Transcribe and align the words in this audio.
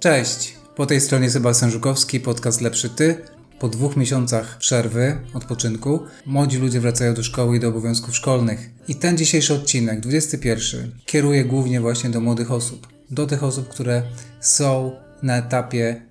Cześć, 0.00 0.54
po 0.76 0.86
tej 0.86 1.00
stronie 1.00 1.30
Sebastian 1.30 1.70
Żukowski, 1.70 2.20
podcast 2.20 2.60
Lepszy 2.60 2.88
Ty. 2.88 3.16
Po 3.58 3.68
dwóch 3.68 3.96
miesiącach 3.96 4.58
przerwy, 4.58 5.16
odpoczynku, 5.34 6.00
młodzi 6.26 6.58
ludzie 6.58 6.80
wracają 6.80 7.14
do 7.14 7.22
szkoły 7.22 7.56
i 7.56 7.60
do 7.60 7.68
obowiązków 7.68 8.16
szkolnych. 8.16 8.70
I 8.88 8.94
ten 8.94 9.18
dzisiejszy 9.18 9.54
odcinek, 9.54 10.00
21, 10.00 10.92
kieruje 11.06 11.44
głównie 11.44 11.80
właśnie 11.80 12.10
do 12.10 12.20
młodych 12.20 12.52
osób. 12.52 12.88
Do 13.10 13.26
tych 13.26 13.44
osób, 13.44 13.68
które 13.68 14.02
są 14.40 14.92
na 15.22 15.36
etapie 15.36 16.02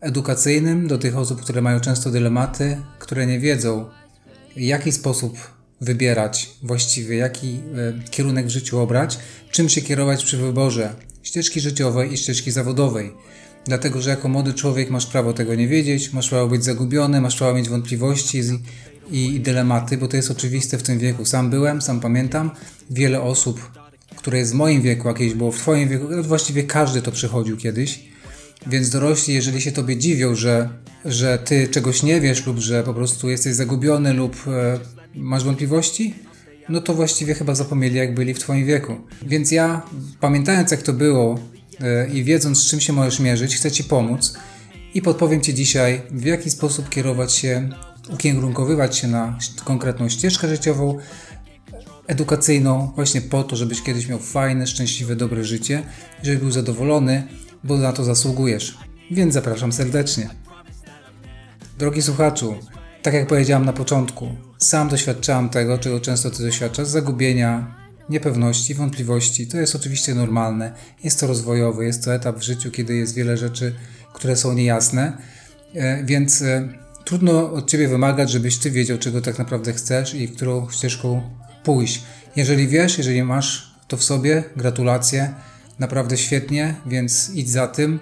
edukacyjnym, 0.00 0.88
do 0.88 0.98
tych 0.98 1.16
osób, 1.16 1.40
które 1.40 1.62
mają 1.62 1.80
często 1.80 2.10
dylematy, 2.10 2.76
które 2.98 3.26
nie 3.26 3.40
wiedzą, 3.40 3.90
w 4.56 4.60
jaki 4.60 4.92
sposób 4.92 5.38
wybierać 5.80 6.50
właściwie, 6.62 7.16
jaki 7.16 7.48
e, 7.48 8.10
kierunek 8.10 8.46
w 8.46 8.50
życiu 8.50 8.78
obrać, 8.78 9.18
czym 9.50 9.68
się 9.68 9.80
kierować 9.82 10.24
przy 10.24 10.36
wyborze 10.36 10.94
ścieżki 11.24 11.60
życiowej 11.60 12.12
i 12.12 12.16
ścieżki 12.16 12.50
zawodowej. 12.50 13.12
Dlatego, 13.66 14.02
że 14.02 14.10
jako 14.10 14.28
młody 14.28 14.54
człowiek 14.54 14.90
masz 14.90 15.06
prawo 15.06 15.32
tego 15.32 15.54
nie 15.54 15.68
wiedzieć, 15.68 16.12
masz 16.12 16.28
prawo 16.28 16.48
być 16.48 16.64
zagubiony, 16.64 17.20
masz 17.20 17.36
prawo 17.36 17.54
mieć 17.54 17.68
wątpliwości 17.68 18.42
i, 19.10 19.34
i 19.34 19.40
dylematy, 19.40 19.96
bo 19.96 20.08
to 20.08 20.16
jest 20.16 20.30
oczywiste 20.30 20.78
w 20.78 20.82
tym 20.82 20.98
wieku. 20.98 21.24
Sam 21.24 21.50
byłem, 21.50 21.82
sam 21.82 22.00
pamiętam, 22.00 22.50
wiele 22.90 23.22
osób, 23.22 23.70
które 24.16 24.38
jest 24.38 24.52
w 24.52 24.54
moim 24.54 24.82
wieku, 24.82 25.08
jakieś 25.08 25.34
było 25.34 25.52
w 25.52 25.58
Twoim 25.58 25.88
wieku, 25.88 26.06
no 26.10 26.22
właściwie 26.22 26.62
każdy 26.62 27.02
to 27.02 27.12
przechodził 27.12 27.56
kiedyś. 27.56 28.00
Więc 28.66 28.90
dorośli, 28.90 29.34
jeżeli 29.34 29.60
się 29.60 29.72
Tobie 29.72 29.96
dziwią, 29.96 30.34
że, 30.34 30.68
że 31.04 31.38
Ty 31.38 31.68
czegoś 31.68 32.02
nie 32.02 32.20
wiesz 32.20 32.46
lub 32.46 32.58
że 32.58 32.82
po 32.82 32.94
prostu 32.94 33.30
jesteś 33.30 33.54
zagubiony 33.54 34.12
lub 34.12 34.36
e, 34.48 34.78
masz 35.14 35.44
wątpliwości, 35.44 36.14
no 36.68 36.80
to 36.80 36.94
właściwie 36.94 37.34
chyba 37.34 37.54
zapomnieli, 37.54 37.96
jak 37.96 38.14
byli 38.14 38.34
w 38.34 38.38
Twoim 38.38 38.66
wieku. 38.66 38.96
Więc 39.22 39.52
ja, 39.52 39.82
pamiętając 40.20 40.70
jak 40.70 40.82
to 40.82 40.92
było 40.92 41.38
yy, 41.80 42.10
i 42.12 42.24
wiedząc, 42.24 42.58
z 42.58 42.66
czym 42.70 42.80
się 42.80 42.92
możesz 42.92 43.20
mierzyć, 43.20 43.56
chcę 43.56 43.70
Ci 43.70 43.84
pomóc 43.84 44.38
i 44.94 45.02
podpowiem 45.02 45.40
Ci 45.40 45.54
dzisiaj, 45.54 46.02
w 46.10 46.24
jaki 46.24 46.50
sposób 46.50 46.88
kierować 46.88 47.32
się, 47.32 47.68
ukierunkowywać 48.12 48.96
się 48.96 49.08
na 49.08 49.38
konkretną 49.64 50.08
ścieżkę 50.08 50.48
życiową, 50.48 50.98
edukacyjną, 52.06 52.92
właśnie 52.94 53.20
po 53.20 53.44
to, 53.44 53.56
żebyś 53.56 53.82
kiedyś 53.82 54.08
miał 54.08 54.18
fajne, 54.18 54.66
szczęśliwe, 54.66 55.16
dobre 55.16 55.44
życie, 55.44 55.82
żebyś 56.22 56.40
był 56.40 56.50
zadowolony, 56.50 57.26
bo 57.64 57.78
na 57.78 57.92
to 57.92 58.04
zasługujesz. 58.04 58.78
Więc 59.10 59.34
zapraszam 59.34 59.72
serdecznie. 59.72 60.30
Drogi 61.78 62.02
słuchaczu, 62.02 62.54
tak 63.04 63.14
jak 63.14 63.26
powiedziałam 63.26 63.64
na 63.64 63.72
początku, 63.72 64.28
sam 64.58 64.88
doświadczałam 64.88 65.48
tego, 65.48 65.78
czego 65.78 66.00
często 66.00 66.30
ty 66.30 66.42
doświadczasz, 66.42 66.88
zagubienia, 66.88 67.74
niepewności, 68.08 68.74
wątpliwości. 68.74 69.46
To 69.46 69.56
jest 69.56 69.74
oczywiście 69.74 70.14
normalne. 70.14 70.72
Jest 71.04 71.20
to 71.20 71.26
rozwojowy, 71.26 71.84
jest 71.84 72.04
to 72.04 72.14
etap 72.14 72.38
w 72.38 72.42
życiu, 72.42 72.70
kiedy 72.70 72.94
jest 72.94 73.14
wiele 73.14 73.36
rzeczy, 73.36 73.74
które 74.14 74.36
są 74.36 74.52
niejasne, 74.52 75.18
e, 75.74 76.04
więc 76.04 76.42
e, 76.42 76.68
trudno 77.04 77.52
od 77.52 77.70
ciebie 77.70 77.88
wymagać, 77.88 78.30
żebyś 78.30 78.58
ty 78.58 78.70
wiedział, 78.70 78.98
czego 78.98 79.20
tak 79.20 79.38
naprawdę 79.38 79.72
chcesz 79.72 80.14
i 80.14 80.28
którą 80.28 80.70
ścieżką 80.70 81.22
pójść. 81.64 82.02
Jeżeli 82.36 82.68
wiesz, 82.68 82.98
jeżeli 82.98 83.22
masz 83.22 83.74
to 83.88 83.96
w 83.96 84.04
sobie, 84.04 84.44
gratulacje, 84.56 85.34
naprawdę 85.78 86.16
świetnie, 86.16 86.74
więc 86.86 87.30
idź 87.34 87.50
za 87.50 87.68
tym, 87.68 88.00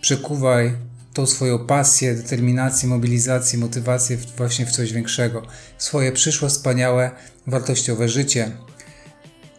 przekuwaj 0.00 0.87
tą 1.18 1.26
swoją 1.26 1.58
pasję, 1.58 2.14
determinację, 2.14 2.88
mobilizację, 2.88 3.58
motywację 3.58 4.18
właśnie 4.36 4.66
w 4.66 4.70
coś 4.70 4.92
większego, 4.92 5.42
swoje 5.78 6.12
przyszłe, 6.12 6.48
wspaniałe, 6.48 7.10
wartościowe 7.46 8.08
życie. 8.08 8.50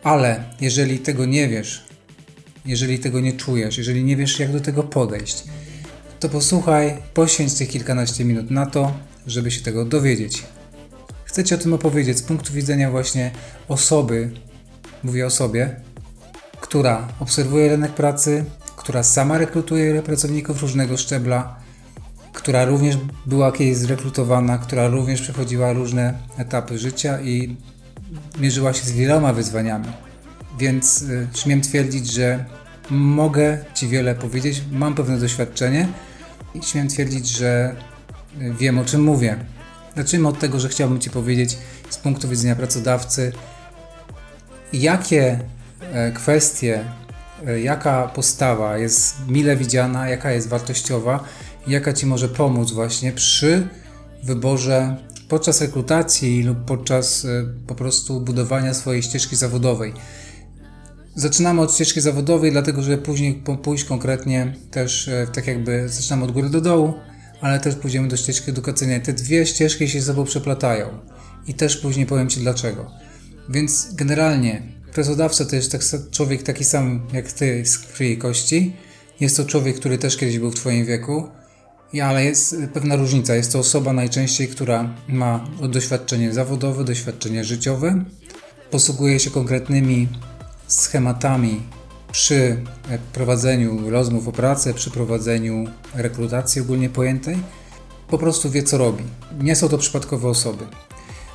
Ale 0.03 0.43
jeżeli 0.61 0.99
tego 0.99 1.25
nie 1.25 1.47
wiesz, 1.47 1.85
jeżeli 2.65 2.99
tego 2.99 3.19
nie 3.19 3.33
czujesz, 3.33 3.77
jeżeli 3.77 4.03
nie 4.03 4.15
wiesz, 4.15 4.39
jak 4.39 4.51
do 4.51 4.59
tego 4.59 4.83
podejść, 4.83 5.43
to 6.19 6.29
posłuchaj, 6.29 6.97
poświęć 7.13 7.53
tych 7.53 7.69
kilkanaście 7.69 8.25
minut 8.25 8.51
na 8.51 8.65
to, 8.65 8.93
żeby 9.27 9.51
się 9.51 9.61
tego 9.61 9.85
dowiedzieć. 9.85 10.43
Chcę 11.23 11.43
Ci 11.43 11.55
o 11.55 11.57
tym 11.57 11.73
opowiedzieć 11.73 12.17
z 12.17 12.21
punktu 12.21 12.53
widzenia 12.53 12.91
właśnie 12.91 13.31
osoby, 13.67 14.31
mówię 15.03 15.25
o 15.25 15.29
sobie, 15.29 15.75
która 16.61 17.07
obserwuje 17.19 17.69
rynek 17.69 17.91
pracy, 17.91 18.45
która 18.79 19.03
sama 19.03 19.37
rekrutuje 19.37 20.01
pracowników 20.01 20.61
różnego 20.61 20.97
szczebla, 20.97 21.55
która 22.33 22.65
również 22.65 22.97
była 23.25 23.51
kiedyś 23.51 23.77
zrekrutowana, 23.77 24.57
która 24.57 24.87
również 24.87 25.21
przechodziła 25.21 25.73
różne 25.73 26.13
etapy 26.37 26.79
życia 26.79 27.21
i 27.21 27.55
mierzyła 28.39 28.73
się 28.73 28.85
z 28.85 28.91
wieloma 28.91 29.33
wyzwaniami. 29.33 29.87
Więc 30.59 31.01
y, 31.01 31.27
śmiem 31.33 31.61
twierdzić, 31.61 32.11
że 32.11 32.45
mogę 32.89 33.57
Ci 33.73 33.87
wiele 33.87 34.15
powiedzieć, 34.15 34.61
mam 34.71 34.95
pewne 34.95 35.19
doświadczenie 35.19 35.87
i 36.55 36.63
śmiem 36.63 36.87
twierdzić, 36.87 37.27
że 37.29 37.75
y, 38.41 38.53
wiem 38.53 38.79
o 38.79 38.85
czym 38.85 39.03
mówię. 39.03 39.37
Zacznijmy 39.97 40.27
od 40.27 40.39
tego, 40.39 40.59
że 40.59 40.69
chciałbym 40.69 40.99
Ci 40.99 41.09
powiedzieć 41.09 41.57
z 41.89 41.97
punktu 41.97 42.29
widzenia 42.29 42.55
pracodawcy, 42.55 43.31
jakie 44.73 45.39
e, 45.93 46.11
kwestie 46.11 46.83
jaka 47.63 48.07
postawa 48.07 48.77
jest 48.77 49.15
mile 49.27 49.57
widziana, 49.57 50.09
jaka 50.09 50.31
jest 50.31 50.47
wartościowa, 50.47 51.23
jaka 51.67 51.93
Ci 51.93 52.05
może 52.05 52.29
pomóc 52.29 52.71
właśnie 52.71 53.11
przy 53.11 53.67
wyborze 54.23 54.95
podczas 55.29 55.61
rekrutacji 55.61 56.43
lub 56.43 56.57
podczas 56.65 57.25
e, 57.25 57.45
po 57.67 57.75
prostu 57.75 58.21
budowania 58.21 58.73
swojej 58.73 59.03
ścieżki 59.03 59.35
zawodowej. 59.35 59.93
Zaczynamy 61.15 61.61
od 61.61 61.73
ścieżki 61.73 62.01
zawodowej, 62.01 62.51
dlatego 62.51 62.81
że 62.81 62.97
później 62.97 63.43
pójść 63.63 63.83
konkretnie 63.83 64.53
też 64.71 65.07
e, 65.07 65.27
tak 65.33 65.47
jakby 65.47 65.89
zaczynamy 65.89 66.23
od 66.23 66.31
góry 66.31 66.49
do 66.49 66.61
dołu, 66.61 66.93
ale 67.41 67.59
też 67.59 67.75
pójdziemy 67.75 68.07
do 68.07 68.17
ścieżki 68.17 68.51
edukacyjnej. 68.51 69.01
Te 69.01 69.13
dwie 69.13 69.45
ścieżki 69.45 69.89
się 69.89 70.01
ze 70.01 70.05
sobą 70.05 70.25
przeplatają 70.25 70.87
i 71.47 71.53
też 71.53 71.77
później 71.77 72.05
powiem 72.05 72.29
Ci 72.29 72.39
dlaczego. 72.39 72.91
Więc 73.49 73.93
generalnie 73.95 74.61
Pracodawca 74.93 75.45
to 75.45 75.55
jest 75.55 75.71
tak, 75.71 75.81
człowiek 76.11 76.43
taki 76.43 76.63
sam 76.63 77.01
jak 77.13 77.31
ty 77.31 77.65
z 77.65 77.77
krwi 77.77 78.11
i 78.11 78.17
kości. 78.17 78.73
Jest 79.19 79.37
to 79.37 79.45
człowiek, 79.45 79.75
który 79.75 79.97
też 79.97 80.17
kiedyś 80.17 80.39
był 80.39 80.51
w 80.51 80.55
twoim 80.55 80.85
wieku, 80.85 81.29
ale 82.03 82.25
jest 82.25 82.55
pewna 82.73 82.95
różnica. 82.95 83.35
Jest 83.35 83.51
to 83.51 83.59
osoba 83.59 83.93
najczęściej, 83.93 84.47
która 84.47 84.95
ma 85.07 85.47
doświadczenie 85.69 86.33
zawodowe, 86.33 86.83
doświadczenie 86.83 87.43
życiowe, 87.43 88.05
posługuje 88.71 89.19
się 89.19 89.31
konkretnymi 89.31 90.07
schematami 90.67 91.61
przy 92.11 92.57
prowadzeniu 93.13 93.89
rozmów 93.89 94.27
o 94.27 94.31
pracę, 94.31 94.73
przy 94.73 94.91
prowadzeniu 94.91 95.65
rekrutacji 95.95 96.61
ogólnie 96.61 96.89
pojętej. 96.89 97.37
Po 98.07 98.17
prostu 98.17 98.49
wie, 98.49 98.63
co 98.63 98.77
robi. 98.77 99.03
Nie 99.41 99.55
są 99.55 99.69
to 99.69 99.77
przypadkowe 99.77 100.27
osoby. 100.27 100.65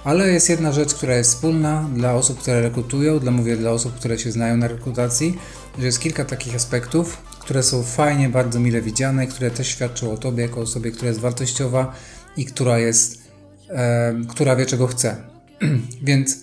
Ale 0.04 0.32
jest 0.32 0.48
jedna 0.48 0.72
rzecz, 0.72 0.94
która 0.94 1.16
jest 1.16 1.30
wspólna 1.30 1.88
dla 1.94 2.14
osób, 2.14 2.38
które 2.38 2.60
rekrutują, 2.60 3.18
dla 3.18 3.30
mówię 3.30 3.56
dla 3.56 3.70
osób, 3.70 3.94
które 3.94 4.18
się 4.18 4.32
znają 4.32 4.56
na 4.56 4.68
rekrutacji, 4.68 5.38
że 5.78 5.86
jest 5.86 6.00
kilka 6.00 6.24
takich 6.24 6.54
aspektów, 6.54 7.22
które 7.40 7.62
są 7.62 7.82
fajnie, 7.82 8.28
bardzo 8.28 8.60
mile 8.60 8.82
widziane, 8.82 9.26
które 9.26 9.50
też 9.50 9.68
świadczą 9.68 10.12
o 10.12 10.16
Tobie 10.16 10.42
jako 10.42 10.60
osobie, 10.60 10.90
która 10.90 11.08
jest 11.08 11.20
wartościowa 11.20 11.94
i 12.36 12.44
która 12.44 12.78
jest, 12.78 13.18
e, 13.68 14.14
która 14.28 14.56
wie 14.56 14.66
czego 14.66 14.86
chce. 14.86 15.16
Więc 16.02 16.38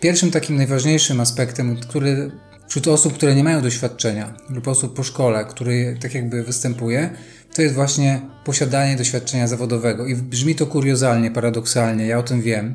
pierwszym 0.00 0.30
takim 0.30 0.56
najważniejszym 0.56 1.20
aspektem, 1.20 1.76
który 1.76 2.30
wśród 2.68 2.88
osób, 2.88 3.14
które 3.14 3.34
nie 3.34 3.44
mają 3.44 3.62
doświadczenia 3.62 4.34
lub 4.50 4.68
osób 4.68 4.96
po 4.96 5.02
szkole, 5.02 5.44
który 5.44 5.98
tak 6.02 6.14
jakby 6.14 6.42
występuje, 6.42 7.10
to 7.54 7.62
jest 7.62 7.74
właśnie 7.74 8.20
posiadanie 8.44 8.96
doświadczenia 8.96 9.48
zawodowego. 9.48 10.06
I 10.06 10.16
brzmi 10.16 10.54
to 10.54 10.66
kuriozalnie, 10.66 11.30
paradoksalnie, 11.30 12.06
ja 12.06 12.18
o 12.18 12.22
tym 12.22 12.42
wiem, 12.42 12.74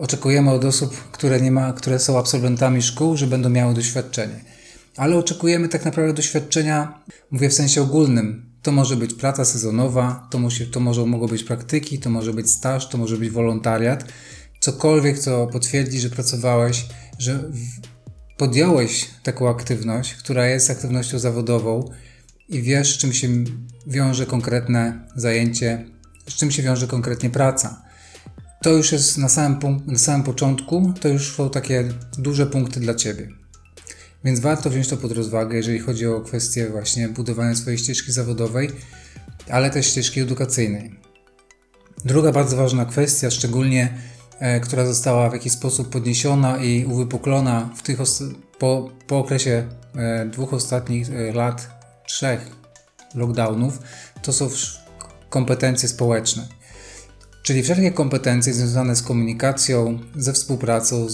oczekujemy 0.00 0.50
od 0.50 0.64
osób, 0.64 1.10
które, 1.12 1.40
nie 1.40 1.50
ma, 1.50 1.72
które 1.72 1.98
są 1.98 2.18
absolwentami 2.18 2.82
szkół, 2.82 3.16
że 3.16 3.26
będą 3.26 3.48
miały 3.48 3.74
doświadczenie. 3.74 4.40
Ale 4.96 5.16
oczekujemy 5.16 5.68
tak 5.68 5.84
naprawdę 5.84 6.12
doświadczenia, 6.12 7.02
mówię 7.30 7.48
w 7.48 7.54
sensie 7.54 7.82
ogólnym. 7.82 8.50
To 8.62 8.72
może 8.72 8.96
być 8.96 9.14
praca 9.14 9.44
sezonowa, 9.44 10.28
to, 10.30 10.38
musi, 10.38 10.66
to 10.66 10.80
może, 10.80 11.06
mogą 11.06 11.26
być 11.26 11.44
praktyki, 11.44 11.98
to 11.98 12.10
może 12.10 12.32
być 12.32 12.50
staż, 12.50 12.88
to 12.88 12.98
może 12.98 13.16
być 13.16 13.30
wolontariat. 13.30 14.04
Cokolwiek, 14.60 15.18
co 15.18 15.46
potwierdzi, 15.46 16.00
że 16.00 16.10
pracowałeś, 16.10 16.86
że 17.18 17.50
podjąłeś 18.36 19.10
taką 19.22 19.48
aktywność, 19.48 20.14
która 20.14 20.46
jest 20.46 20.70
aktywnością 20.70 21.18
zawodową 21.18 21.90
i 22.48 22.62
wiesz, 22.62 22.94
z 22.94 22.98
czym 22.98 23.12
się 23.12 23.28
wiąże 23.86 24.26
konkretne 24.26 25.08
zajęcie, 25.16 25.84
z 26.28 26.34
czym 26.34 26.50
się 26.50 26.62
wiąże 26.62 26.86
konkretnie 26.86 27.30
praca 27.30 27.89
to 28.62 28.70
już 28.70 28.92
jest 28.92 29.18
na 29.18 29.28
samym, 29.28 29.58
na 29.86 29.98
samym 29.98 30.22
początku, 30.22 30.92
to 31.00 31.08
już 31.08 31.36
są 31.36 31.50
takie 31.50 31.88
duże 32.18 32.46
punkty 32.46 32.80
dla 32.80 32.94
Ciebie. 32.94 33.28
Więc 34.24 34.40
warto 34.40 34.70
wziąć 34.70 34.88
to 34.88 34.96
pod 34.96 35.12
rozwagę, 35.12 35.56
jeżeli 35.56 35.78
chodzi 35.78 36.06
o 36.06 36.20
kwestię 36.20 36.68
właśnie 36.68 37.08
budowania 37.08 37.54
swojej 37.56 37.78
ścieżki 37.78 38.12
zawodowej, 38.12 38.70
ale 39.50 39.70
też 39.70 39.86
ścieżki 39.86 40.20
edukacyjnej. 40.20 41.00
Druga 42.04 42.32
bardzo 42.32 42.56
ważna 42.56 42.84
kwestia, 42.84 43.30
szczególnie 43.30 43.98
e, 44.38 44.60
która 44.60 44.86
została 44.86 45.30
w 45.30 45.32
jakiś 45.32 45.52
sposób 45.52 45.88
podniesiona 45.88 46.56
i 46.56 46.84
uwypuklona 46.84 47.70
w 47.76 47.82
tych 47.82 47.98
po, 48.58 48.90
po 49.06 49.18
okresie 49.18 49.68
e, 49.96 50.26
dwóch 50.26 50.54
ostatnich 50.54 51.10
e, 51.10 51.32
lat, 51.32 51.70
trzech, 52.06 52.50
lockdownów, 53.14 53.78
to 54.22 54.32
są 54.32 54.48
kompetencje 55.30 55.88
społeczne. 55.88 56.59
Czyli 57.42 57.62
wszelkie 57.62 57.92
kompetencje 57.92 58.54
związane 58.54 58.96
z 58.96 59.02
komunikacją, 59.02 59.98
ze 60.16 60.32
współpracą, 60.32 61.08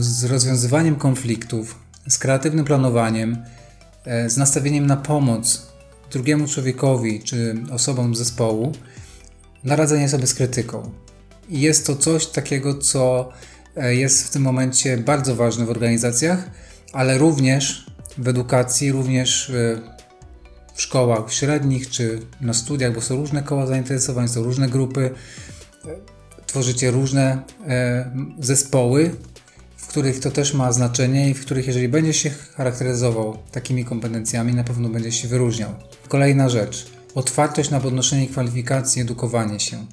z 0.00 0.24
rozwiązywaniem 0.24 0.96
konfliktów, 0.96 1.78
z 2.08 2.18
kreatywnym 2.18 2.64
planowaniem, 2.64 3.44
e, 4.04 4.30
z 4.30 4.36
nastawieniem 4.36 4.86
na 4.86 4.96
pomoc 4.96 5.70
drugiemu 6.10 6.48
człowiekowi 6.48 7.22
czy 7.22 7.54
osobom 7.70 8.14
zespołu, 8.14 8.72
na 9.64 9.76
radzenie 9.76 10.08
sobie 10.08 10.26
z 10.26 10.34
krytyką. 10.34 10.90
I 11.48 11.60
jest 11.60 11.86
to 11.86 11.96
coś 11.96 12.26
takiego, 12.26 12.74
co 12.74 13.32
e, 13.76 13.94
jest 13.94 14.26
w 14.26 14.30
tym 14.30 14.42
momencie 14.42 14.96
bardzo 14.96 15.36
ważne 15.36 15.66
w 15.66 15.70
organizacjach, 15.70 16.50
ale 16.92 17.18
również 17.18 17.86
w 18.18 18.28
edukacji, 18.28 18.92
również 18.92 19.50
e, 19.50 19.80
w 20.74 20.82
szkołach 20.82 21.32
średnich 21.32 21.90
czy 21.90 22.20
na 22.40 22.54
studiach, 22.54 22.94
bo 22.94 23.00
są 23.00 23.16
różne 23.16 23.42
koła 23.42 23.66
zainteresowań, 23.66 24.28
są 24.28 24.42
różne 24.42 24.68
grupy, 24.68 25.10
tworzycie 26.46 26.90
różne 26.90 27.42
e, 27.68 28.10
zespoły, 28.40 29.14
w 29.76 29.86
których 29.86 30.20
to 30.20 30.30
też 30.30 30.54
ma 30.54 30.72
znaczenie 30.72 31.30
i 31.30 31.34
w 31.34 31.40
których, 31.40 31.66
jeżeli 31.66 31.88
będzie 31.88 32.12
się 32.12 32.30
charakteryzował 32.30 33.38
takimi 33.52 33.84
kompetencjami, 33.84 34.54
na 34.54 34.64
pewno 34.64 34.88
będzie 34.88 35.12
się 35.12 35.28
wyróżniał. 35.28 35.70
Kolejna 36.08 36.48
rzecz. 36.48 36.86
Otwartość 37.14 37.70
na 37.70 37.80
podnoszenie 37.80 38.26
kwalifikacji, 38.26 39.02
edukowanie 39.02 39.60
się. 39.60 39.86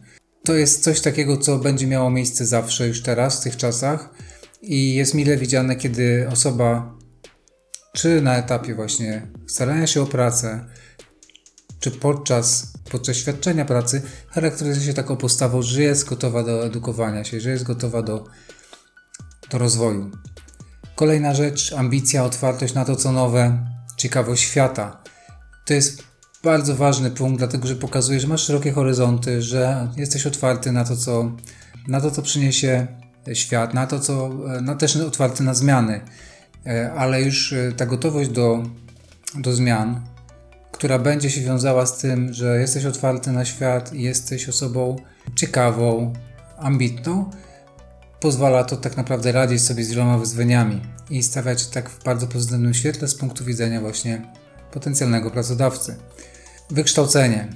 To 0.44 0.56
jest 0.56 0.84
coś 0.84 1.02
takiego, 1.02 1.38
co 1.38 1.58
będzie 1.58 1.88
miało 1.88 2.10
miejsce 2.10 2.46
zawsze, 2.46 2.88
już 2.88 3.02
teraz, 3.02 3.40
w 3.40 3.44
tych 3.44 3.58
czasach 3.58 4.10
i 4.62 4.96
jest 4.96 5.14
mile 5.14 5.38
widziane, 5.38 5.76
kiedy 5.76 6.28
osoba 6.32 6.98
czy 7.94 8.22
na 8.22 8.38
etapie 8.38 8.76
właśnie 8.76 9.28
starania 9.48 9.88
się 9.88 10.02
o 10.02 10.06
pracę, 10.06 10.66
czy 11.88 11.92
podczas, 11.92 12.74
podczas 12.92 13.18
świadczenia 13.18 13.66
pracy 13.66 14.02
charakteryzuje 14.30 14.86
się 14.86 14.94
taką 14.94 15.18
postawą, 15.18 15.62
że 15.62 15.82
jest 15.82 16.10
gotowa 16.10 16.44
do 16.44 16.66
edukowania 16.66 17.24
się, 17.24 17.40
że 17.40 17.50
jest 17.50 17.64
gotowa 17.64 18.02
do, 18.02 18.26
do 19.52 19.58
rozwoju. 19.58 20.12
Kolejna 20.96 21.34
rzecz, 21.34 21.74
ambicja, 21.74 22.24
otwartość 22.24 22.74
na 22.74 22.86
to, 22.86 22.96
co 22.96 23.12
nowe, 23.12 23.66
ciekawość 23.98 24.44
świata. 24.44 25.04
To 25.66 25.74
jest 25.74 26.04
bardzo 26.44 26.76
ważny 26.76 27.12
punkt, 27.12 27.38
dlatego 27.38 27.68
że 27.68 27.76
pokazuje, 27.76 28.20
że 28.20 28.28
masz 28.28 28.44
szerokie 28.44 28.72
horyzonty, 28.72 29.42
że 29.42 29.88
jesteś 29.98 30.28
otwarty 30.28 30.72
na 30.72 30.84
to, 30.84 30.98
co, 30.98 31.32
na 31.88 32.02
to, 32.02 32.12
co 32.12 32.22
przyniesie 32.22 32.88
świat, 33.34 33.74
na 33.74 33.88
to, 33.88 34.00
co, 34.00 34.30
na 34.62 34.76
też 34.76 34.96
otwarty 34.96 35.44
na 35.44 35.54
zmiany, 35.54 36.02
e, 36.66 36.94
ale 36.94 37.22
już 37.22 37.54
e, 37.54 37.72
ta 37.72 37.86
gotowość 37.86 38.30
do, 38.30 38.64
do 39.36 39.54
zmian, 39.54 40.17
która 40.78 41.00
będzie 41.00 41.30
się 41.30 41.42
wiązała 41.42 41.86
z 41.86 41.98
tym, 41.98 42.34
że 42.34 42.60
jesteś 42.60 42.86
otwarty 42.86 43.32
na 43.32 43.46
świat 43.46 43.94
i 43.94 44.02
jesteś 44.02 44.50
osobą 44.50 44.96
ciekawą, 45.36 46.14
ambitną, 46.58 47.32
pozwala 48.20 48.64
to 48.64 48.78
tak 48.78 48.98
naprawdę 48.98 49.32
radzić 49.32 49.62
sobie 49.62 49.84
z 49.84 49.90
wieloma 49.90 50.18
wyzwaniami 50.18 50.82
i 51.10 51.24
stawiać 51.24 51.68
tak 51.68 51.90
w 51.90 52.04
bardzo 52.04 52.28
pozytywnym 52.28 52.74
świetle 52.74 53.08
z 53.08 53.16
punktu 53.16 53.46
widzenia 53.46 53.82
właśnie 53.82 54.22
potencjalnego 54.72 55.32
pracodawcy. 55.32 55.96
Wykształcenie. 56.70 57.48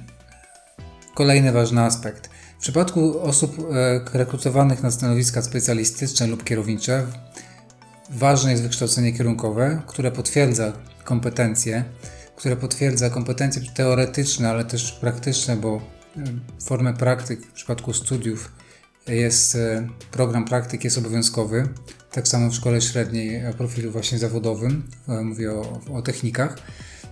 Kolejny 1.14 1.52
ważny 1.52 1.80
aspekt. 1.80 2.30
W 2.58 2.60
przypadku 2.60 3.20
osób 3.20 3.58
e, 3.58 4.18
rekrutowanych 4.18 4.82
na 4.82 4.90
stanowiska 4.90 5.42
specjalistyczne 5.42 6.26
lub 6.26 6.44
kierownicze, 6.44 7.06
ważne 8.10 8.50
jest 8.50 8.62
wykształcenie 8.62 9.12
kierunkowe, 9.12 9.82
które 9.86 10.10
potwierdza 10.10 10.72
kompetencje, 11.04 11.84
które 12.42 12.56
potwierdza 12.56 13.10
kompetencje 13.10 13.62
teoretyczne, 13.74 14.50
ale 14.50 14.64
też 14.64 14.92
praktyczne, 14.92 15.56
bo 15.56 15.76
e, 15.76 15.80
formę 16.64 16.94
praktyk 16.94 17.46
w 17.46 17.52
przypadku 17.52 17.92
studiów 17.92 18.52
jest 19.06 19.54
e, 19.54 19.88
program 20.10 20.44
praktyk 20.44 20.84
jest 20.84 20.98
obowiązkowy. 20.98 21.68
Tak 22.12 22.28
samo 22.28 22.50
w 22.50 22.54
szkole 22.54 22.80
średniej 22.80 23.46
o 23.46 23.52
profilu 23.52 23.90
właśnie 23.90 24.18
zawodowym, 24.18 24.82
mówię 25.24 25.52
o, 25.52 25.80
o 25.92 26.02
technikach. 26.02 26.58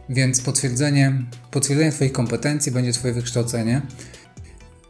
Więc 0.09 0.41
potwierdzenie, 0.41 1.23
potwierdzenie 1.50 1.93
Twoich 1.93 2.12
kompetencji 2.12 2.73
będzie 2.73 2.93
Twoje 2.93 3.15
wykształcenie. 3.15 3.83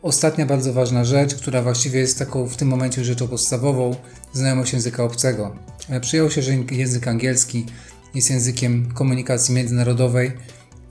Ostatnia 0.02 0.46
bardzo 0.46 0.72
ważna 0.72 1.04
rzecz, 1.04 1.34
która 1.34 1.62
właściwie 1.62 2.00
jest 2.00 2.18
taką 2.18 2.46
w 2.46 2.56
tym 2.56 2.68
momencie 2.68 3.04
rzeczą 3.04 3.28
podstawową, 3.28 3.96
znajomość 4.32 4.72
języka 4.72 5.04
obcego. 5.04 5.56
E, 5.88 6.00
przyjęło 6.00 6.30
się, 6.30 6.42
że 6.42 6.52
język 6.70 7.08
angielski 7.08 7.66
jest 8.14 8.30
językiem 8.30 8.92
komunikacji 8.92 9.54
międzynarodowej 9.54 10.32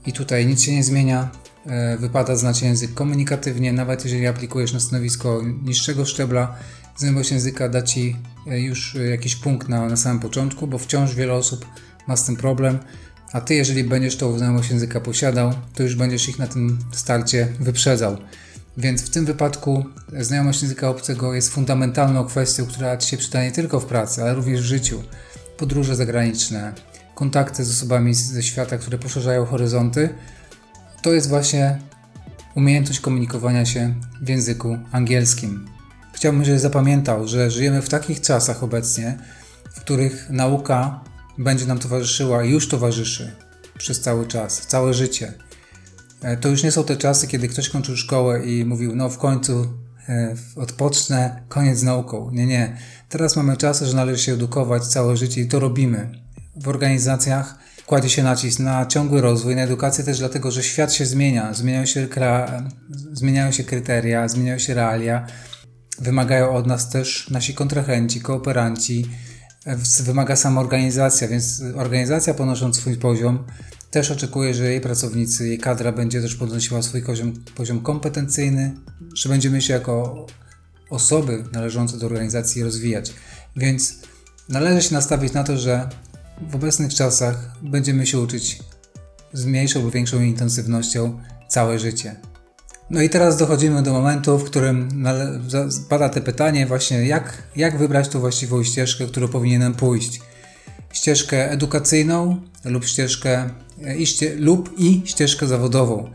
i 0.06 0.14
tutaj 0.14 0.46
nic 0.46 0.62
się 0.62 0.76
nie 0.76 0.84
zmienia. 0.84 1.30
E, 1.66 1.98
wypada 1.98 2.36
znać 2.36 2.62
język 2.62 2.94
komunikatywnie, 2.94 3.74
nawet 3.74 4.04
jeżeli 4.06 4.28
aplikujesz 4.28 4.74
na 4.74 4.80
stanowisko 4.80 5.42
niższego 5.64 6.06
szczebla, 6.06 6.56
znajomość 6.98 7.32
języka 7.32 7.70
da 7.70 7.82
Ci 7.82 8.16
e, 8.48 8.60
już 8.60 8.98
jakiś 9.10 9.36
punkt 9.36 9.70
na, 9.70 9.86
na 9.86 9.98
samym 9.98 10.20
początku, 10.20 10.68
bo 10.68 10.78
wciąż 10.78 11.16
wiele 11.16 11.34
osób 11.34 11.66
ma 12.08 12.16
z 12.16 12.26
tym 12.26 12.36
problem. 12.36 12.80
A 13.34 13.42
ty, 13.42 13.56
jeżeli 13.56 13.84
będziesz 13.84 14.18
tą 14.18 14.38
znajomość 14.38 14.70
języka 14.70 15.00
posiadał, 15.00 15.54
to 15.74 15.84
już 15.84 15.96
będziesz 15.96 16.30
ich 16.30 16.40
na 16.40 16.48
tym 16.48 16.80
starcie 16.92 17.48
wyprzedzał. 17.60 18.18
Więc 18.78 19.02
w 19.02 19.10
tym 19.10 19.26
wypadku 19.26 19.86
znajomość 20.20 20.62
języka 20.62 20.90
obcego 20.90 21.34
jest 21.34 21.50
fundamentalną 21.50 22.26
kwestią, 22.26 22.66
która 22.66 22.98
ci 22.98 23.10
się 23.10 23.18
przyda 23.18 23.44
nie 23.44 23.52
tylko 23.52 23.80
w 23.80 23.86
pracy, 23.86 24.22
ale 24.22 24.34
również 24.34 24.62
w 24.62 24.66
życiu. 24.66 25.04
Podróże 25.58 25.96
zagraniczne, 25.96 26.74
kontakty 27.20 27.66
z 27.66 27.70
osobami 27.70 28.14
ze 28.14 28.44
świata, 28.44 28.78
które 28.78 28.98
poszerzają 28.98 29.46
horyzonty, 29.46 30.10
to 31.02 31.14
jest 31.14 31.30
właśnie 31.30 31.80
umiejętność 32.56 33.00
komunikowania 33.00 33.66
się 33.66 33.94
w 34.22 34.30
języku 34.30 34.78
angielskim. 34.92 35.66
Chciałbym, 36.14 36.46
żebyś 36.46 36.62
zapamiętał, 36.62 37.28
że 37.28 37.52
żyjemy 37.52 37.82
w 37.82 37.90
takich 37.90 38.22
czasach 38.22 38.64
obecnie, 38.64 39.18
w 39.74 39.80
których 39.80 40.30
nauka 40.30 41.04
będzie 41.38 41.66
nam 41.66 41.80
towarzyszyła 41.80 42.44
i 42.44 42.52
już 42.52 42.68
towarzyszy 42.68 43.36
przez 43.78 44.02
cały 44.02 44.28
czas, 44.28 44.68
całe 44.68 44.94
życie. 44.94 45.34
E, 46.22 46.38
to 46.38 46.50
już 46.50 46.64
nie 46.64 46.72
są 46.72 46.84
te 46.84 46.98
czasy, 46.98 47.28
kiedy 47.28 47.48
ktoś 47.48 47.70
kończył 47.70 47.98
szkołę 47.98 48.46
i 48.46 48.66
mówił, 48.66 48.96
no 48.96 49.10
w 49.10 49.18
końcu 49.18 49.74
e, 50.10 50.36
odpocznę, 50.56 51.44
koniec 51.50 51.78
z 51.80 51.84
nauką. 51.84 52.32
Nie, 52.32 52.46
nie. 52.46 52.78
Teraz 53.10 53.36
mamy 53.36 53.58
czasy, 53.58 53.86
że 53.86 53.96
należy 53.96 54.24
się 54.24 54.34
edukować 54.34 54.88
całe 54.88 55.18
życie 55.18 55.42
i 55.42 55.48
to 55.48 55.60
robimy. 55.60 56.29
W 56.60 56.68
organizacjach 56.68 57.56
kładzie 57.86 58.10
się 58.10 58.24
nacisk 58.24 58.60
na 58.60 58.86
ciągły 58.86 59.22
rozwój, 59.22 59.56
na 59.56 59.62
edukację 59.62 60.04
też 60.04 60.20
dlatego, 60.20 60.52
że 60.52 60.64
świat 60.64 60.94
się 60.94 61.06
zmienia. 61.06 61.54
Zmieniają 61.54 61.86
się, 61.86 62.08
zmieniają 63.12 63.52
się 63.52 63.64
kryteria, 63.64 64.28
zmieniają 64.28 64.60
się 64.60 64.74
realia. 64.74 65.28
Wymagają 66.00 66.56
od 66.56 66.68
nas 66.68 66.90
też 66.90 67.30
nasi 67.30 67.54
kontrahenci, 67.54 68.22
kooperanci, 68.22 69.06
wymaga 70.04 70.36
sama 70.36 70.62
organizacja, 70.62 71.28
więc 71.28 71.62
organizacja 71.76 72.34
podnosząc 72.34 72.78
swój 72.78 72.98
poziom 72.98 73.46
też 73.92 74.12
oczekuje, 74.12 74.54
że 74.54 74.70
jej 74.72 74.82
pracownicy, 74.82 75.48
jej 75.48 75.58
kadra 75.58 75.92
będzie 75.92 76.22
też 76.22 76.36
podnosiła 76.36 76.82
swój 76.82 77.02
poziom, 77.02 77.34
poziom 77.56 77.82
kompetencyjny, 77.82 78.76
że 79.14 79.30
będziemy 79.30 79.62
się 79.62 79.74
jako 79.74 80.26
osoby 80.90 81.44
należące 81.52 81.98
do 81.98 82.06
organizacji 82.06 82.64
rozwijać. 82.64 83.14
Więc 83.56 83.96
należy 84.50 84.88
się 84.88 84.94
nastawić 84.94 85.34
na 85.34 85.44
to, 85.44 85.58
że 85.58 85.90
w 86.42 86.56
obecnych 86.56 86.94
czasach 86.94 87.52
będziemy 87.62 88.08
się 88.08 88.20
uczyć 88.20 88.60
z 89.34 89.46
mniejszą 89.46 89.82
lub 89.84 89.94
większą 89.94 90.22
intensywnością 90.22 91.20
całe 91.48 91.80
życie. 91.80 92.16
No 92.90 93.02
i 93.02 93.10
teraz 93.10 93.38
dochodzimy 93.38 93.84
do 93.84 93.94
momentu, 93.94 94.38
w 94.38 94.44
którym 94.44 95.06
pada 95.90 96.10
te 96.10 96.22
pytanie 96.22 96.66
właśnie, 96.66 97.08
jak, 97.08 97.44
jak 97.56 97.78
wybrać 97.78 98.08
tą 98.08 98.20
właściwą 98.20 98.64
ścieżkę, 98.64 99.06
którą 99.06 99.28
powinienem 99.28 99.74
pójść. 99.74 100.22
Ścieżkę 100.94 101.52
edukacyjną 101.52 102.42
lub 102.66 102.86
ścieżkę 102.86 103.50
e, 103.84 103.98
i 103.98 104.06
ście, 104.06 104.36
lub 104.36 104.74
i 104.78 105.02
ścieżkę 105.06 105.48
zawodową. 105.48 106.12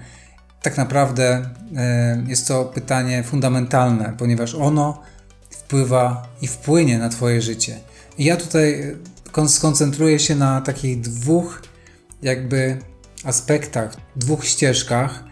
Tak 0.62 0.76
naprawdę 0.76 1.50
e, 1.76 2.24
jest 2.26 2.48
to 2.48 2.64
pytanie 2.64 3.22
fundamentalne, 3.22 4.14
ponieważ 4.18 4.54
ono 4.54 5.02
wpływa 5.50 6.28
i 6.42 6.46
wpłynie 6.46 6.98
na 6.98 7.08
Twoje 7.08 7.42
życie. 7.42 7.78
I 8.18 8.24
ja 8.24 8.36
tutaj 8.36 8.96
skoncentruję 9.48 10.18
się 10.18 10.34
na 10.34 10.60
takich 10.60 11.00
dwóch 11.00 11.62
jakby 12.22 12.78
aspektach, 13.24 13.96
dwóch 14.16 14.44
ścieżkach, 14.44 15.24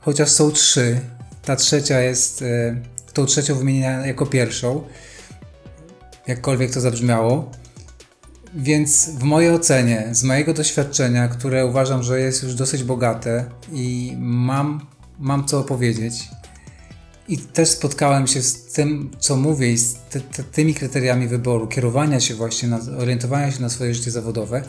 chociaż 0.00 0.30
są 0.30 0.50
trzy. 0.50 1.00
Ta 1.42 1.56
trzecia 1.56 2.00
jest, 2.00 2.42
e, 2.42 2.76
tą 3.12 3.26
trzecią 3.26 3.54
wymienię 3.54 4.02
jako 4.06 4.26
pierwszą, 4.26 4.84
jakkolwiek 6.26 6.70
to 6.70 6.80
zabrzmiało. 6.80 7.50
Więc 8.54 9.10
w 9.10 9.22
mojej 9.22 9.50
ocenie, 9.50 10.08
z 10.12 10.22
mojego 10.24 10.54
doświadczenia, 10.54 11.28
które 11.28 11.66
uważam, 11.66 12.02
że 12.02 12.20
jest 12.20 12.42
już 12.42 12.54
dosyć 12.54 12.84
bogate 12.84 13.44
i 13.72 14.14
mam, 14.18 14.86
mam 15.18 15.44
co 15.44 15.58
opowiedzieć, 15.58 16.28
i 17.32 17.38
też 17.38 17.68
spotkałem 17.68 18.26
się 18.26 18.42
z 18.42 18.64
tym, 18.64 19.10
co 19.18 19.36
mówię, 19.36 19.72
i 19.72 19.78
z 19.78 19.94
ty, 20.10 20.20
ty, 20.20 20.44
tymi 20.44 20.74
kryteriami 20.74 21.28
wyboru, 21.28 21.66
kierowania 21.66 22.20
się 22.20 22.34
właśnie, 22.34 22.68
na, 22.68 22.80
orientowania 22.98 23.52
się 23.52 23.62
na 23.62 23.68
swoje 23.68 23.94
życie 23.94 24.10
zawodowe, 24.10 24.62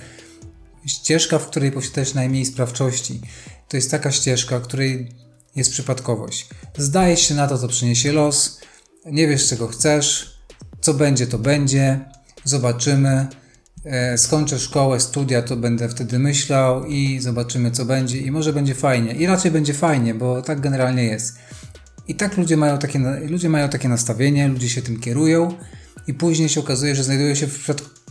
ścieżka, 0.86 1.40
w 1.40 1.48
której 1.48 1.72
posiadasz 1.72 2.14
najmniej 2.14 2.46
sprawczości 2.46 3.22
to 3.74 3.78
jest 3.78 3.92
taka 3.92 4.12
ścieżka, 4.12 4.60
której 4.60 5.10
jest 5.56 5.72
przypadkowość. 5.72 6.50
Zdajesz 6.78 7.22
się 7.22 7.36
na 7.36 7.48
to, 7.48 7.58
co 7.58 7.68
przyniesie 7.68 8.12
los, 8.12 8.60
nie 9.06 9.28
wiesz, 9.28 9.48
czego 9.48 9.68
chcesz, 9.68 10.38
co 10.82 10.94
będzie, 10.94 11.28
to 11.28 11.40
będzie, 11.40 12.00
zobaczymy. 12.44 13.28
E, 13.86 14.18
skończę 14.18 14.60
szkołę, 14.60 15.00
studia, 15.00 15.42
to 15.42 15.56
będę 15.56 15.90
wtedy 15.90 16.20
myślał 16.20 16.86
i 16.86 17.20
zobaczymy, 17.20 17.72
co 17.72 17.86
będzie, 17.86 18.18
i 18.18 18.32
może 18.32 18.54
będzie 18.54 18.76
fajnie. 18.76 19.14
I 19.14 19.26
raczej 19.26 19.52
będzie 19.52 19.74
fajnie, 19.74 20.14
bo 20.14 20.42
tak 20.42 20.62
generalnie 20.62 21.04
jest. 21.04 21.36
I 22.08 22.16
tak 22.16 22.38
ludzie 22.38 22.58
mają 22.58 22.78
takie, 22.78 23.00
ludzie 23.30 23.50
mają 23.50 23.70
takie 23.70 23.90
nastawienie, 23.90 24.48
ludzie 24.48 24.70
się 24.70 24.82
tym 24.82 25.00
kierują, 25.00 25.58
i 26.08 26.14
później 26.14 26.50
się 26.50 26.60
okazuje, 26.60 26.96
że 26.96 27.04
znajdują 27.04 27.36
się 27.36 27.48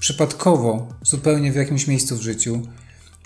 przypadkowo 0.00 0.94
zupełnie 1.02 1.52
w 1.52 1.56
jakimś 1.56 1.86
miejscu 1.86 2.16
w 2.16 2.22
życiu, 2.22 2.62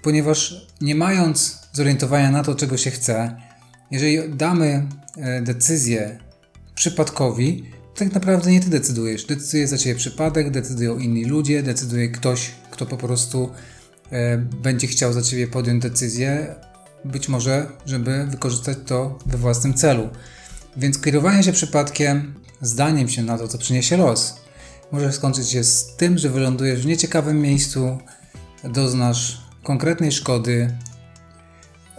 ponieważ 0.02 0.66
nie 0.80 0.94
mając 0.94 1.58
zorientowania 1.73 2.30
na 2.30 2.42
to, 2.42 2.54
czego 2.54 2.76
się 2.76 2.90
chce, 2.90 3.37
jeżeli 3.90 4.18
damy 4.37 4.88
e, 5.16 5.42
decyzję 5.42 6.18
przypadkowi, 6.75 7.64
to 7.94 7.99
tak 7.99 8.14
naprawdę 8.14 8.52
nie 8.52 8.61
ty 8.61 8.70
decydujesz. 8.70 9.25
Decyduje 9.25 9.68
za 9.68 9.78
ciebie 9.78 9.96
przypadek, 9.96 10.50
decydują 10.50 10.99
inni 10.99 11.25
ludzie, 11.25 11.62
decyduje 11.62 12.08
ktoś, 12.08 12.50
kto 12.70 12.87
po 12.87 12.96
prostu 12.96 13.50
e, 14.11 14.37
będzie 14.38 14.87
chciał 14.87 15.12
za 15.12 15.23
ciebie 15.23 15.46
podjąć 15.46 15.82
decyzję, 15.82 16.54
być 17.04 17.28
może, 17.28 17.66
żeby 17.87 18.26
wykorzystać 18.26 18.78
to 18.87 19.18
we 19.26 19.38
własnym 19.38 19.75
celu. 19.75 20.08
Więc 20.76 21.00
kierowanie 21.00 21.42
się 21.42 21.52
przypadkiem, 21.52 22.35
zdaniem 22.61 23.09
się 23.09 23.23
na 23.23 23.38
to, 23.38 23.49
co 23.49 23.59
przyniesie 23.59 23.97
los, 23.97 24.37
może 24.92 25.12
skończyć 25.12 25.50
się 25.50 25.64
z 25.64 25.97
tym, 25.97 26.18
że 26.18 26.28
wylądujesz 26.28 26.83
w 26.83 26.87
nieciekawym 26.87 27.40
miejscu, 27.40 27.99
doznasz 28.64 29.40
konkretnej 29.62 30.12
szkody, 30.12 30.76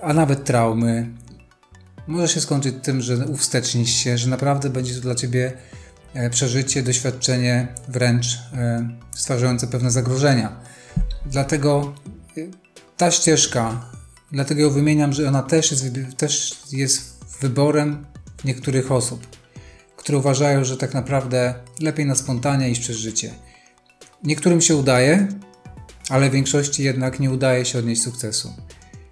a 0.02 0.14
nawet 0.14 0.44
traumy. 0.44 1.10
Może 2.08 2.28
się 2.28 2.42
skończyć 2.42 2.76
tym, 2.82 3.02
że 3.02 3.28
uwstecznisz 3.28 3.90
się, 3.90 4.18
że 4.18 4.30
naprawdę 4.30 4.70
będzie 4.70 4.96
to 4.96 5.02
dla 5.02 5.16
ciebie 5.16 5.54
e, 6.14 6.30
przeżycie, 6.30 6.84
doświadczenie 6.84 7.68
wręcz 7.88 8.26
e, 8.54 8.90
stwarzające 9.16 9.68
pewne 9.68 9.92
zagrożenia. 9.92 10.60
Dlatego 11.26 11.96
e, 12.38 12.42
ta 12.98 13.12
ścieżka, 13.12 13.92
dlatego 14.32 14.62
ją 14.62 14.70
wymieniam, 14.70 15.14
że 15.14 15.28
ona 15.28 15.44
też 15.44 15.72
jest, 15.72 15.86
też 16.18 16.62
jest 16.72 17.26
wyborem 17.42 18.06
niektórych 18.46 18.92
osób 18.92 19.28
które 20.08 20.18
uważają, 20.18 20.64
że 20.64 20.78
tak 20.78 20.94
naprawdę 20.94 21.54
lepiej 21.80 22.06
na 22.06 22.16
spontanie 22.16 22.70
iść 22.70 22.82
przez 22.82 22.98
życie. 22.98 23.34
Niektórym 24.24 24.62
się 24.62 24.76
udaje, 24.76 25.28
ale 26.10 26.30
większości 26.30 26.84
jednak 26.84 27.20
nie 27.20 27.32
udaje 27.32 27.66
się 27.66 27.80
odnieść 27.80 28.04
sukcesu. 28.04 28.54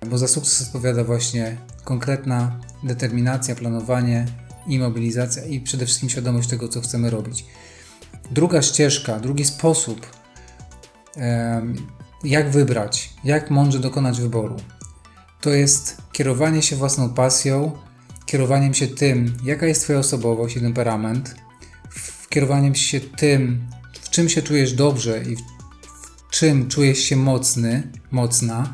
Bo 0.10 0.18
za 0.18 0.28
sukces 0.28 0.68
odpowiada 0.68 1.04
właśnie 1.04 1.58
konkretna 1.84 2.60
determinacja, 2.84 3.56
planowanie 3.56 4.26
i 4.68 4.80
mobilizacja 4.80 5.46
i 5.46 5.60
przede 5.60 5.86
wszystkim 5.86 6.10
świadomość 6.10 6.50
tego, 6.50 6.68
co 6.68 6.82
chcemy 6.82 7.10
robić. 7.10 7.46
Druga 8.32 8.62
ścieżka, 8.62 9.20
drugi 9.20 9.46
sposób, 9.46 10.08
jak 12.24 12.50
wybrać, 12.50 13.14
jak 13.24 13.52
mądrze 13.52 13.80
dokonać 13.80 14.22
wyboru, 14.22 14.56
to 15.42 15.50
jest 15.50 15.98
kierowanie 16.12 16.62
się 16.62 16.76
własną 16.76 17.14
pasją 17.14 17.85
kierowaniem 18.26 18.74
się 18.74 18.88
tym, 18.88 19.34
jaka 19.44 19.66
jest 19.66 19.84
Twoja 19.84 20.00
osobowość 20.00 20.58
i 20.58 20.62
temperament, 20.62 21.36
kierowaniem 22.30 22.76
się 22.76 23.00
tym, 23.00 23.68
w 24.02 24.10
czym 24.10 24.30
się 24.30 24.42
czujesz 24.42 24.74
dobrze 24.74 25.24
i 25.24 25.36
w 25.36 25.42
czym 26.32 26.68
czujesz 26.68 27.00
się 27.00 27.16
mocny, 27.16 27.92
mocna, 28.12 28.74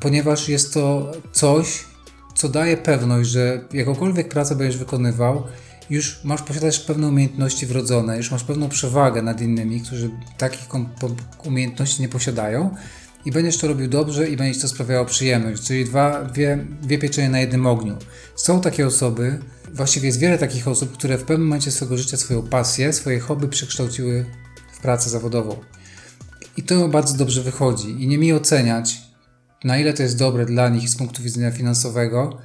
ponieważ 0.00 0.48
jest 0.48 0.74
to 0.74 1.12
coś, 1.32 1.84
co 2.34 2.48
daje 2.48 2.76
pewność, 2.76 3.30
że 3.30 3.64
jakąkolwiek 3.72 4.28
pracę 4.28 4.56
będziesz 4.56 4.78
wykonywał, 4.78 5.42
już 5.90 6.24
masz 6.24 6.42
posiadać 6.42 6.78
pewne 6.78 7.08
umiejętności 7.08 7.66
wrodzone, 7.66 8.16
już 8.16 8.30
masz 8.30 8.44
pewną 8.44 8.68
przewagę 8.68 9.22
nad 9.22 9.40
innymi, 9.40 9.80
którzy 9.80 10.10
takich 10.38 10.68
umiejętności 11.44 12.02
nie 12.02 12.08
posiadają 12.08 12.74
i 13.26 13.32
będziesz 13.32 13.58
to 13.58 13.68
robił 13.68 13.88
dobrze 13.88 14.28
i 14.28 14.36
będziesz 14.36 14.62
to 14.62 14.68
sprawiało 14.68 15.06
przyjemność, 15.06 15.62
czyli 15.62 15.84
dwa, 15.84 16.24
dwie, 16.24 16.66
dwie 16.82 16.98
pieczenie 16.98 17.28
na 17.28 17.40
jednym 17.40 17.66
ogniu. 17.66 17.96
Są 18.36 18.60
takie 18.60 18.86
osoby, 18.86 19.38
właściwie 19.74 20.06
jest 20.06 20.18
wiele 20.18 20.38
takich 20.38 20.68
osób, 20.68 20.92
które 20.92 21.18
w 21.18 21.24
pewnym 21.24 21.48
momencie 21.48 21.70
swojego 21.70 21.98
życia 21.98 22.16
swoją 22.16 22.42
pasję, 22.42 22.92
swoje 22.92 23.20
hobby 23.20 23.48
przekształciły 23.48 24.26
w 24.72 24.80
pracę 24.80 25.10
zawodową. 25.10 25.56
I 26.56 26.62
to 26.62 26.88
bardzo 26.88 27.16
dobrze 27.16 27.42
wychodzi. 27.42 28.02
I 28.02 28.08
nie 28.08 28.18
mi 28.18 28.32
oceniać, 28.32 29.02
na 29.64 29.78
ile 29.78 29.92
to 29.92 30.02
jest 30.02 30.18
dobre 30.18 30.46
dla 30.46 30.68
nich 30.68 30.88
z 30.88 30.96
punktu 30.96 31.22
widzenia 31.22 31.50
finansowego. 31.50 32.38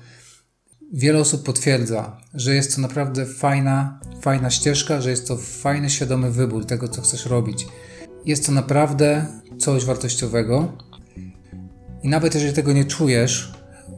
Wiele 0.94 1.20
osób 1.20 1.44
potwierdza, 1.44 2.18
że 2.34 2.56
jest 2.56 2.76
to 2.76 2.82
naprawdę 2.82 3.26
fajna, 3.26 4.00
fajna 4.22 4.50
ścieżka, 4.50 5.02
że 5.02 5.10
jest 5.10 5.28
to 5.28 5.38
fajny, 5.38 5.90
świadomy 5.90 6.32
wybór 6.32 6.66
tego, 6.66 6.88
co 6.88 7.02
chcesz 7.02 7.26
robić. 7.26 7.68
Jest 8.26 8.46
to 8.46 8.52
naprawdę 8.52 9.26
coś 9.60 9.86
wartościowego. 9.86 10.72
I 12.04 12.10
nawet 12.10 12.34
jeżeli 12.34 12.54
tego 12.54 12.74
nie 12.74 12.86
czujesz 12.86 13.54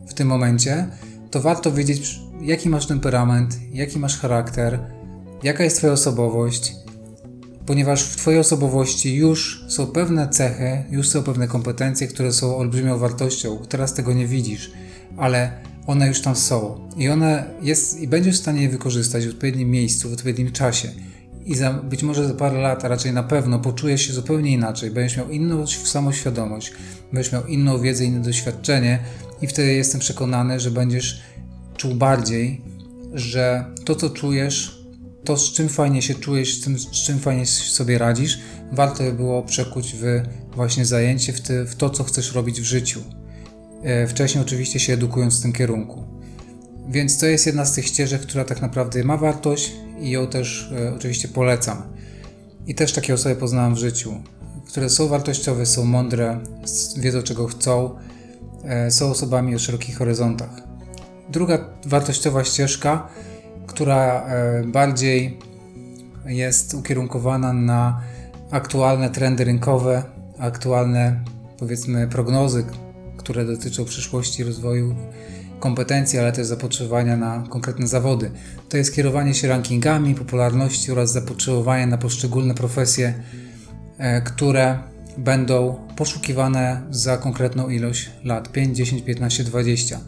w 0.07 0.13
tym 0.13 0.27
momencie, 0.27 0.87
to 1.31 1.41
warto 1.41 1.71
wiedzieć, 1.71 2.19
jaki 2.41 2.69
masz 2.69 2.85
temperament, 2.85 3.59
jaki 3.71 3.99
masz 3.99 4.19
charakter, 4.19 4.79
jaka 5.43 5.63
jest 5.63 5.77
Twoja 5.77 5.93
osobowość, 5.93 6.75
ponieważ 7.65 8.03
w 8.03 8.15
Twojej 8.15 8.39
osobowości 8.39 9.15
już 9.15 9.65
są 9.69 9.87
pewne 9.87 10.29
cechy, 10.29 10.83
już 10.89 11.09
są 11.09 11.23
pewne 11.23 11.47
kompetencje, 11.47 12.07
które 12.07 12.33
są 12.33 12.57
olbrzymią 12.57 12.97
wartością. 12.97 13.59
Teraz 13.69 13.93
tego 13.93 14.13
nie 14.13 14.27
widzisz, 14.27 14.71
ale 15.17 15.51
one 15.87 16.07
już 16.07 16.21
tam 16.21 16.35
są 16.35 16.89
i 16.97 17.09
one 17.09 17.45
jest 17.61 17.99
i 17.99 18.07
będziesz 18.07 18.35
w 18.35 18.41
stanie 18.41 18.61
je 18.61 18.69
wykorzystać 18.69 19.27
w 19.27 19.29
odpowiednim 19.29 19.69
miejscu, 19.69 20.09
w 20.09 20.13
odpowiednim 20.13 20.51
czasie 20.51 20.89
i 21.45 21.55
za, 21.55 21.73
być 21.73 22.03
może 22.03 22.27
za 22.27 22.33
parę 22.33 22.61
lat, 22.61 22.85
a 22.85 22.87
raczej 22.87 23.13
na 23.13 23.23
pewno 23.23 23.59
poczujesz 23.59 24.01
się 24.01 24.13
zupełnie 24.13 24.51
inaczej, 24.51 24.91
będziesz 24.91 25.17
miał 25.17 25.29
inną 25.29 25.67
samoświadomość, 25.67 26.73
będziesz 27.13 27.33
miał 27.33 27.45
inną 27.45 27.81
wiedzę, 27.81 28.05
inne 28.05 28.21
doświadczenie 28.21 28.99
i 29.41 29.47
wtedy 29.47 29.73
jestem 29.73 30.01
przekonany, 30.01 30.59
że 30.59 30.71
będziesz 30.71 31.21
czuł 31.77 31.95
bardziej, 31.95 32.61
że 33.13 33.65
to 33.85 33.95
co 33.95 34.09
czujesz, 34.09 34.83
to 35.23 35.37
z 35.37 35.53
czym 35.53 35.69
fajnie 35.69 36.01
się 36.01 36.15
czujesz, 36.15 36.59
z, 36.59 36.63
tym, 36.63 36.79
z 36.79 36.91
czym 36.91 37.19
fajnie 37.19 37.45
sobie 37.45 37.97
radzisz, 37.97 38.39
warto 38.71 39.03
by 39.03 39.13
było 39.13 39.43
przekuć 39.43 39.95
w 40.01 40.21
właśnie 40.55 40.85
zajęcie, 40.85 41.33
w, 41.33 41.41
ty, 41.41 41.65
w 41.65 41.75
to, 41.75 41.89
co 41.89 42.03
chcesz 42.03 42.33
robić 42.33 42.61
w 42.61 42.63
życiu. 42.63 42.99
E, 43.83 44.07
wcześniej 44.07 44.43
oczywiście 44.43 44.79
się 44.79 44.93
edukując 44.93 45.39
w 45.39 45.41
tym 45.41 45.53
kierunku. 45.53 46.03
Więc 46.89 47.17
to 47.17 47.25
jest 47.25 47.45
jedna 47.45 47.65
z 47.65 47.73
tych 47.73 47.85
ścieżek, 47.85 48.21
która 48.21 48.45
tak 48.45 48.61
naprawdę 48.61 49.03
ma 49.03 49.17
wartość 49.17 49.71
i 49.99 50.09
ją 50.09 50.27
też 50.27 50.71
e, 50.71 50.95
oczywiście 50.95 51.27
polecam. 51.27 51.81
I 52.67 52.75
też 52.75 52.93
takie 52.93 53.13
osoby 53.13 53.35
poznałem 53.35 53.75
w 53.75 53.77
życiu, 53.77 54.13
które 54.67 54.89
są 54.89 55.07
wartościowe, 55.07 55.65
są 55.65 55.85
mądre, 55.85 56.39
wiedzą 56.97 57.21
czego 57.21 57.47
chcą, 57.47 57.95
e, 58.63 58.91
są 58.91 59.09
osobami 59.09 59.55
o 59.55 59.59
szerokich 59.59 59.97
horyzontach. 59.97 60.61
Druga 61.29 61.57
wartościowa 61.85 62.43
ścieżka, 62.43 63.07
która 63.67 64.25
e, 64.25 64.63
bardziej 64.63 65.39
jest 66.25 66.73
ukierunkowana 66.73 67.53
na 67.53 68.01
aktualne 68.51 69.09
trendy 69.09 69.43
rynkowe, 69.43 70.03
aktualne 70.39 71.23
powiedzmy 71.57 72.07
prognozy, 72.07 72.65
które 73.17 73.45
dotyczą 73.45 73.85
przyszłości 73.85 74.43
rozwoju 74.43 74.95
kompetencji, 75.63 76.19
ale 76.19 76.31
też 76.31 76.47
zapotrzebowania 76.47 77.17
na 77.17 77.43
konkretne 77.49 77.87
zawody. 77.87 78.31
To 78.69 78.77
jest 78.77 78.95
kierowanie 78.95 79.33
się 79.33 79.47
rankingami, 79.47 80.15
popularności 80.15 80.91
oraz 80.91 81.11
zapotrzebowania 81.11 81.87
na 81.87 81.97
poszczególne 81.97 82.53
profesje, 82.53 83.13
e, 83.97 84.21
które 84.21 84.79
będą 85.17 85.75
poszukiwane 85.95 86.81
za 86.89 87.17
konkretną 87.17 87.69
ilość 87.69 88.11
lat 88.23 88.51
5, 88.51 88.77
10, 88.77 89.01
15, 89.01 89.43
20. 89.43 89.99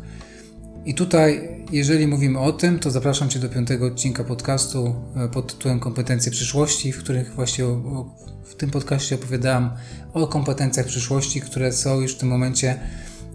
I 0.85 0.93
tutaj, 0.93 1.49
jeżeli 1.71 2.07
mówimy 2.07 2.39
o 2.39 2.51
tym, 2.51 2.79
to 2.79 2.91
zapraszam 2.91 3.29
Cię 3.29 3.39
do 3.39 3.49
piątego 3.49 3.85
odcinka 3.85 4.23
podcastu 4.23 4.95
e, 5.15 5.27
pod 5.27 5.53
tytułem 5.53 5.79
Kompetencje 5.79 6.31
przyszłości, 6.31 6.91
w 6.91 6.97
których 6.97 7.33
właśnie 7.33 7.65
w 8.43 8.55
tym 8.55 8.71
podcaście 8.71 9.15
opowiadałem 9.15 9.69
o 10.13 10.27
kompetencjach 10.27 10.85
przyszłości, 10.85 11.41
które 11.41 11.71
są 11.71 12.01
już 12.01 12.15
w 12.15 12.17
tym 12.17 12.29
momencie 12.29 12.79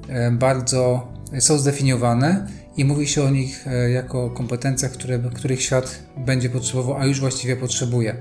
e, 0.08 0.30
bardzo 0.30 1.08
są 1.38 1.58
zdefiniowane 1.58 2.46
i 2.76 2.84
mówi 2.84 3.06
się 3.06 3.22
o 3.22 3.30
nich 3.30 3.66
e, 3.66 3.90
jako 3.90 4.30
kompetencjach, 4.30 4.92
które, 4.92 5.18
których 5.34 5.62
świat 5.62 6.02
będzie 6.16 6.50
potrzebował, 6.50 6.96
a 6.96 7.06
już 7.06 7.20
właściwie 7.20 7.56
potrzebuje. 7.56 8.16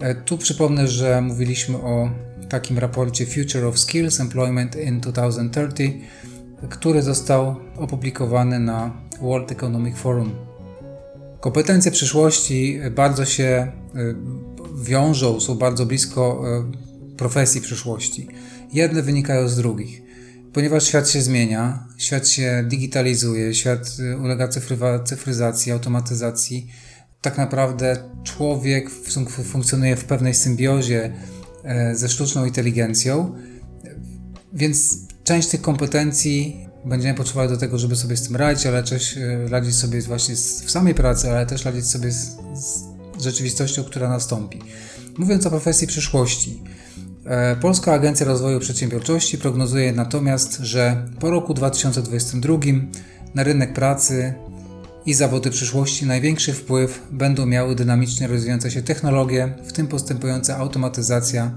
E, 0.00 0.14
tu 0.14 0.38
przypomnę, 0.38 0.88
że 0.88 1.20
mówiliśmy 1.22 1.76
o 1.76 2.10
takim 2.48 2.78
raporcie 2.78 3.26
Future 3.26 3.64
of 3.64 3.78
Skills 3.78 4.20
Employment 4.20 4.76
in 4.76 5.00
2030, 5.00 6.00
który 6.68 7.02
został 7.02 7.56
opublikowany 7.76 8.58
na 8.58 8.90
World 9.20 9.52
Economic 9.52 9.96
Forum. 9.96 10.34
Kompetencje 11.40 11.90
przyszłości 11.90 12.80
bardzo 12.90 13.24
się 13.24 13.44
e, 13.44 13.72
wiążą, 14.84 15.40
są 15.40 15.54
bardzo 15.54 15.86
blisko 15.86 16.44
profesji 17.16 17.60
przyszłości. 17.60 18.26
Jedne 18.72 19.02
wynikają 19.02 19.48
z 19.48 19.56
drugich. 19.56 20.09
Ponieważ 20.52 20.84
świat 20.84 21.10
się 21.10 21.22
zmienia, 21.22 21.88
świat 21.98 22.28
się 22.28 22.64
digitalizuje, 22.68 23.54
świat 23.54 23.96
y, 23.98 24.18
ulega 24.18 24.48
cyfrywa, 24.48 24.98
cyfryzacji, 24.98 25.72
automatyzacji, 25.72 26.66
tak 27.20 27.38
naprawdę 27.38 27.96
człowiek 28.24 28.90
funkcjonuje 29.44 29.96
w 29.96 30.04
pewnej 30.04 30.34
symbiozie 30.34 31.12
e, 31.64 31.94
ze 31.94 32.08
sztuczną 32.08 32.44
inteligencją, 32.44 33.34
więc 34.52 34.96
część 35.24 35.48
tych 35.48 35.60
kompetencji 35.60 36.66
będziemy 36.84 37.14
potrzebować 37.14 37.50
do 37.50 37.56
tego, 37.56 37.78
żeby 37.78 37.96
sobie 37.96 38.16
z 38.16 38.22
tym 38.22 38.36
radzić, 38.36 38.66
ale 38.66 38.82
też 38.82 39.16
e, 39.16 39.48
radzić 39.48 39.74
sobie 39.74 40.02
właśnie 40.02 40.34
w 40.36 40.70
samej 40.70 40.94
pracy, 40.94 41.30
ale 41.30 41.46
też 41.46 41.64
radzić 41.64 41.86
sobie 41.86 42.12
z, 42.12 42.36
z 42.54 42.84
rzeczywistością, 43.22 43.84
która 43.84 44.08
nastąpi. 44.08 44.58
Mówiąc 45.18 45.46
o 45.46 45.50
profesji 45.50 45.86
przyszłości, 45.86 46.62
Polska 47.60 47.92
Agencja 47.92 48.26
Rozwoju 48.26 48.60
Przedsiębiorczości 48.60 49.38
prognozuje 49.38 49.92
natomiast, 49.92 50.58
że 50.58 51.06
po 51.20 51.30
roku 51.30 51.54
2022 51.54 52.58
na 53.34 53.42
rynek 53.42 53.72
pracy 53.72 54.34
i 55.06 55.14
zawody 55.14 55.50
przyszłości 55.50 56.06
największy 56.06 56.52
wpływ 56.52 57.02
będą 57.10 57.46
miały 57.46 57.74
dynamicznie 57.74 58.26
rozwijające 58.26 58.70
się 58.70 58.82
technologie, 58.82 59.54
w 59.66 59.72
tym 59.72 59.86
postępująca 59.86 60.56
automatyzacja, 60.56 61.56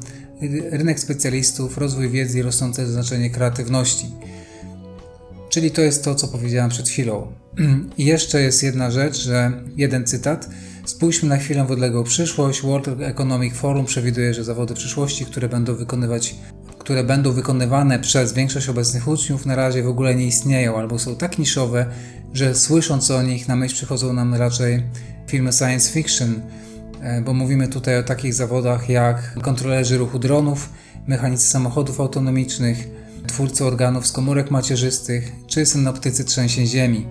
rynek 0.72 1.00
specjalistów, 1.00 1.78
rozwój 1.78 2.10
wiedzy 2.10 2.40
i 2.40 2.42
rosnące 2.42 2.88
znaczenie 2.88 3.30
kreatywności. 3.30 4.06
Czyli 5.50 5.72
to 5.72 5.82
jest 5.82 6.04
to, 6.04 6.16
co 6.16 6.28
powiedziałem 6.28 6.70
przed 6.70 6.90
chwilą. 6.90 7.32
I 7.98 8.06
jeszcze 8.06 8.42
jest 8.42 8.64
jedna 8.64 8.92
rzecz, 8.92 9.22
że 9.24 9.52
jeden 9.76 10.06
cytat. 10.06 10.50
Spójrzmy 10.86 11.30
na 11.30 11.38
chwilę 11.38 11.66
w 11.66 11.72
odległą 11.72 12.04
przyszłość. 12.04 12.62
World 12.62 12.88
Economic 13.02 13.54
Forum 13.54 13.86
przewiduje, 13.86 14.34
że 14.34 14.44
zawody 14.44 14.74
przyszłości, 14.74 15.26
które 15.26 15.50
będą 15.50 15.76
wykonywać 15.76 16.36
które 16.84 17.04
będą 17.04 17.32
wykonywane 17.32 18.00
przez 18.00 18.34
większość 18.34 18.70
obecnych 18.70 19.08
uczniów, 19.08 19.46
na 19.46 19.56
razie 19.56 19.84
w 19.84 19.88
ogóle 19.88 20.16
nie 20.16 20.26
istnieją 20.26 20.78
albo 20.78 21.00
są 21.00 21.16
tak 21.16 21.38
niszowe, 21.38 21.86
że 22.34 22.56
słysząc 22.56 23.12
o 23.12 23.22
nich 23.22 23.48
na 23.48 23.56
myśl 23.56 23.76
przychodzą 23.76 24.14
nam 24.14 24.34
raczej 24.34 24.84
filmy 25.28 25.54
science 25.54 25.92
fiction, 25.92 26.42
e, 27.02 27.22
bo 27.22 27.34
mówimy 27.34 27.68
tutaj 27.68 27.98
o 27.98 28.04
takich 28.04 28.34
zawodach 28.34 28.90
jak 28.90 29.34
kontrolerzy 29.42 29.98
ruchu 29.98 30.20
dronów, 30.20 30.70
mechanicy 31.08 31.48
samochodów 31.48 32.00
autonomicznych, 32.02 32.88
twórcy 33.28 33.66
organów 33.66 34.08
z 34.08 34.12
komórek 34.12 34.52
macierzystych 34.52 35.32
czy 35.48 35.66
synoptycy 35.66 36.26
trzęsień 36.26 36.68
ziemi. 36.68 37.08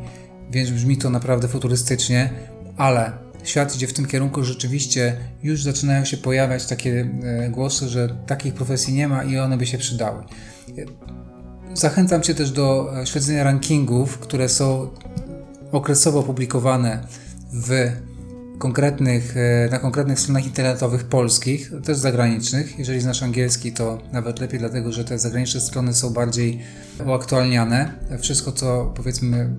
Więc 0.51 0.71
brzmi 0.71 0.97
to 0.97 1.11
naprawdę 1.11 1.49
futurystycznie, 1.49 2.31
ale 2.77 3.22
świat 3.45 3.77
idzie 3.77 3.87
w 3.87 3.93
tym 3.93 4.07
kierunku, 4.07 4.45
rzeczywiście 4.45 5.17
już 5.43 5.63
zaczynają 5.63 6.05
się 6.05 6.17
pojawiać 6.17 6.67
takie 6.67 7.09
e, 7.23 7.49
głosy, 7.49 7.89
że 7.89 8.17
takich 8.27 8.55
profesji 8.55 8.95
nie 8.95 9.09
ma 9.09 9.25
i 9.25 9.39
one 9.39 9.57
by 9.57 9.67
się 9.67 9.79
przydały. 9.79 10.23
Zachęcam 11.75 12.23
Cię 12.23 12.35
też 12.35 12.51
do 12.51 12.93
e, 13.01 13.07
śledzenia 13.07 13.45
rankingów, 13.45 14.19
które 14.19 14.49
są 14.49 14.91
okresowo 15.73 16.23
publikowane 16.23 17.07
w 17.53 17.93
konkretnych, 18.59 19.37
e, 19.37 19.69
na 19.71 19.79
konkretnych 19.79 20.21
stronach 20.21 20.47
internetowych 20.47 21.05
polskich, 21.05 21.73
też 21.85 21.97
zagranicznych. 21.97 22.79
Jeżeli 22.79 23.01
znasz 23.01 23.23
angielski, 23.23 23.73
to 23.73 24.03
nawet 24.13 24.41
lepiej, 24.41 24.59
dlatego 24.59 24.93
że 24.93 25.05
te 25.05 25.19
zagraniczne 25.19 25.61
strony 25.61 25.95
są 25.95 26.11
bardziej 26.11 26.59
uaktualniane. 27.07 27.93
Wszystko, 28.21 28.53
co 28.53 28.93
powiedzmy 28.97 29.57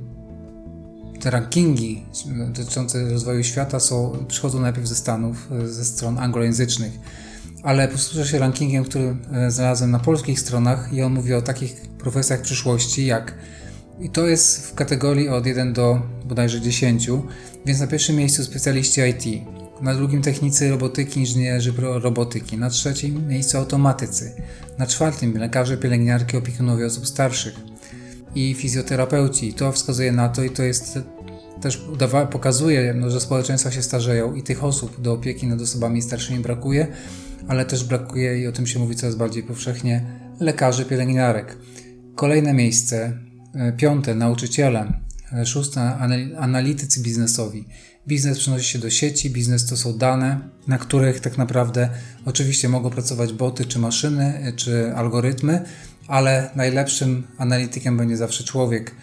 te 1.24 1.30
rankingi 1.30 2.06
dotyczące 2.54 3.10
rozwoju 3.10 3.44
świata 3.44 3.80
są, 3.80 4.26
przychodzą 4.28 4.60
najpierw 4.60 4.88
ze 4.88 4.96
Stanów, 4.96 5.50
ze 5.66 5.86
stron 5.86 6.20
anglojęzycznych. 6.20 6.94
Ale 7.64 7.88
posłużę 7.88 8.28
się 8.28 8.40
rankingiem, 8.40 8.84
który 8.84 9.16
e, 9.32 9.52
znalazłem 9.52 9.92
na 9.92 10.00
polskich 10.00 10.40
stronach 10.40 10.94
i 10.94 11.02
on 11.02 11.14
mówi 11.14 11.34
o 11.34 11.42
takich 11.42 11.76
profesjach 11.76 12.42
przyszłości 12.42 13.06
jak 13.06 13.34
i 14.00 14.10
to 14.10 14.28
jest 14.28 14.68
w 14.68 14.74
kategorii 14.76 15.30
od 15.30 15.46
1 15.46 15.74
do 15.74 16.02
bodajże 16.26 16.62
10, 16.62 17.10
więc 17.66 17.80
na 17.80 17.88
pierwszym 17.88 18.16
miejscu 18.16 18.44
specjaliści 18.44 19.02
IT, 19.02 19.44
na 19.82 19.94
drugim 19.94 20.22
technicy 20.22 20.70
robotyki, 20.70 21.20
inżynierzy 21.20 21.74
robotyki, 21.78 22.58
na 22.58 22.70
trzecim 22.70 23.28
miejscu 23.28 23.58
automatycy, 23.58 24.36
na 24.78 24.88
czwartym 24.88 25.38
lekarze, 25.38 25.78
pielęgniarki, 25.78 26.38
opiekunowie 26.38 26.86
osób 26.86 27.08
starszych 27.08 27.56
i 28.36 28.54
fizjoterapeuci. 28.54 29.54
To 29.54 29.72
wskazuje 29.72 30.12
na 30.12 30.30
to 30.30 30.44
i 30.44 30.50
to 30.50 30.64
jest 30.64 31.00
też 31.64 31.82
pokazuje, 32.32 32.94
no, 32.94 33.10
że 33.10 33.20
społeczeństwa 33.22 33.72
się 33.72 33.82
starzeją 33.82 34.34
i 34.34 34.44
tych 34.44 34.64
osób 34.64 35.02
do 35.02 35.14
opieki 35.14 35.48
nad 35.48 35.62
osobami 35.62 36.02
starszymi 36.02 36.40
brakuje, 36.40 36.88
ale 37.48 37.66
też 37.66 37.84
brakuje 37.84 38.40
i 38.40 38.48
o 38.48 38.52
tym 38.52 38.68
się 38.68 38.80
mówi 38.80 38.96
coraz 38.96 39.16
bardziej 39.16 39.44
powszechnie 39.44 40.06
lekarzy, 40.40 40.86
pielęgniarek. 40.86 41.58
Kolejne 42.16 42.54
miejsce, 42.54 43.18
e, 43.56 43.72
piąte 43.72 44.16
nauczyciele, 44.16 44.94
e, 45.34 45.46
szóste 45.46 45.82
analitycy 46.38 47.02
biznesowi. 47.02 47.66
Biznes 48.08 48.40
przenosi 48.40 48.72
się 48.72 48.80
do 48.80 48.90
sieci, 48.90 49.30
biznes 49.30 49.66
to 49.66 49.78
są 49.78 49.98
dane, 49.98 50.50
na 50.68 50.78
których 50.78 51.20
tak 51.20 51.38
naprawdę 51.38 51.90
oczywiście 52.26 52.70
mogą 52.70 52.90
pracować 52.90 53.34
boty, 53.34 53.66
czy 53.66 53.80
maszyny, 53.80 54.26
e, 54.38 54.54
czy 54.54 54.96
algorytmy, 54.96 55.62
ale 56.08 56.50
najlepszym 56.56 57.28
analitykiem 57.38 57.98
będzie 57.98 58.18
zawsze 58.18 58.44
człowiek. 58.44 58.96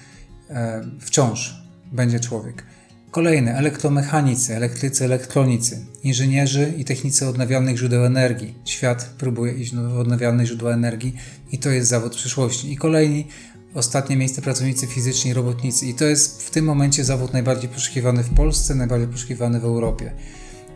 Wciąż 1.01 1.60
będzie 1.93 2.21
człowiek. 2.21 2.65
Kolejne 3.11 3.55
elektromechanicy, 3.55 4.57
elektrycy, 4.57 5.05
elektronicy, 5.05 5.87
inżynierzy 6.03 6.75
i 6.79 6.85
technicy 6.85 7.29
odnawialnych 7.29 7.77
źródeł 7.77 8.05
energii. 8.05 8.55
Świat 8.65 9.11
próbuje 9.19 9.53
iść 9.53 9.75
w 9.75 9.99
odnawialne 9.99 10.47
źródła 10.47 10.73
energii 10.73 11.15
i 11.53 11.59
to 11.59 11.71
jest 11.71 11.89
zawód 11.89 12.17
przyszłości. 12.17 12.73
I 12.73 12.77
kolejni, 12.77 13.27
ostatnie 13.75 14.17
miejsce 14.17 14.43
pracownicy 14.43 14.87
fizyczni, 14.87 15.35
robotnicy. 15.35 15.87
I 15.87 15.95
to 15.95 16.05
jest 16.05 16.43
w 16.43 16.51
tym 16.51 16.65
momencie 16.65 17.05
zawód 17.05 17.33
najbardziej 17.33 17.71
poszukiwany 17.71 18.23
w 18.23 18.35
Polsce, 18.35 18.75
najbardziej 18.75 19.09
poszukiwany 19.09 19.61
w 19.61 19.65
Europie. 19.65 20.13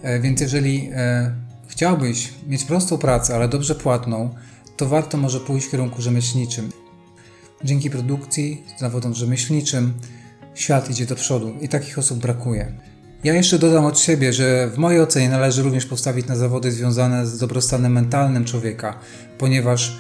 E, 0.03 0.21
więc 0.21 0.41
jeżeli 0.41 0.91
e, 0.93 1.35
chciałbyś 1.69 2.33
mieć 2.47 2.65
prostą 2.65 2.99
pracę, 2.99 3.35
ale 3.35 3.49
dobrze 3.49 3.75
płatną, 3.75 4.35
to 4.77 4.87
warto 4.89 5.19
może 5.19 5.41
pójść 5.41 5.67
w 5.67 5.71
kierunku 5.71 6.03
rzemieślniczym. 6.03 6.69
Dzięki 7.65 7.91
produkcji, 7.91 8.63
zawodom 8.79 9.15
rzemieślniczym, 9.15 9.95
świat 10.55 10.91
idzie 10.91 11.07
do 11.07 11.15
przodu 11.15 11.55
i 11.61 11.69
takich 11.69 11.99
osób 11.99 12.19
brakuje. 12.19 12.73
Ja 13.25 13.35
jeszcze 13.35 13.59
dodam 13.59 13.85
od 13.85 14.01
siebie, 14.01 14.33
że 14.33 14.71
w 14.71 14.79
mojej 14.79 15.01
ocenie 15.01 15.29
należy 15.29 15.63
również 15.63 15.87
postawić 15.87 16.27
na 16.27 16.37
zawody 16.37 16.73
związane 16.73 17.27
z 17.27 17.39
dobrostanem 17.39 17.93
mentalnym 17.93 18.45
człowieka, 18.45 18.99
ponieważ 19.39 19.99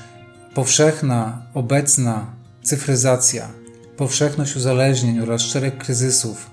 powszechna, 0.54 1.46
obecna 1.54 2.36
cyfryzacja, 2.62 3.48
powszechność 3.96 4.56
uzależnień 4.56 5.20
oraz 5.20 5.42
szereg 5.42 5.78
kryzysów 5.78 6.50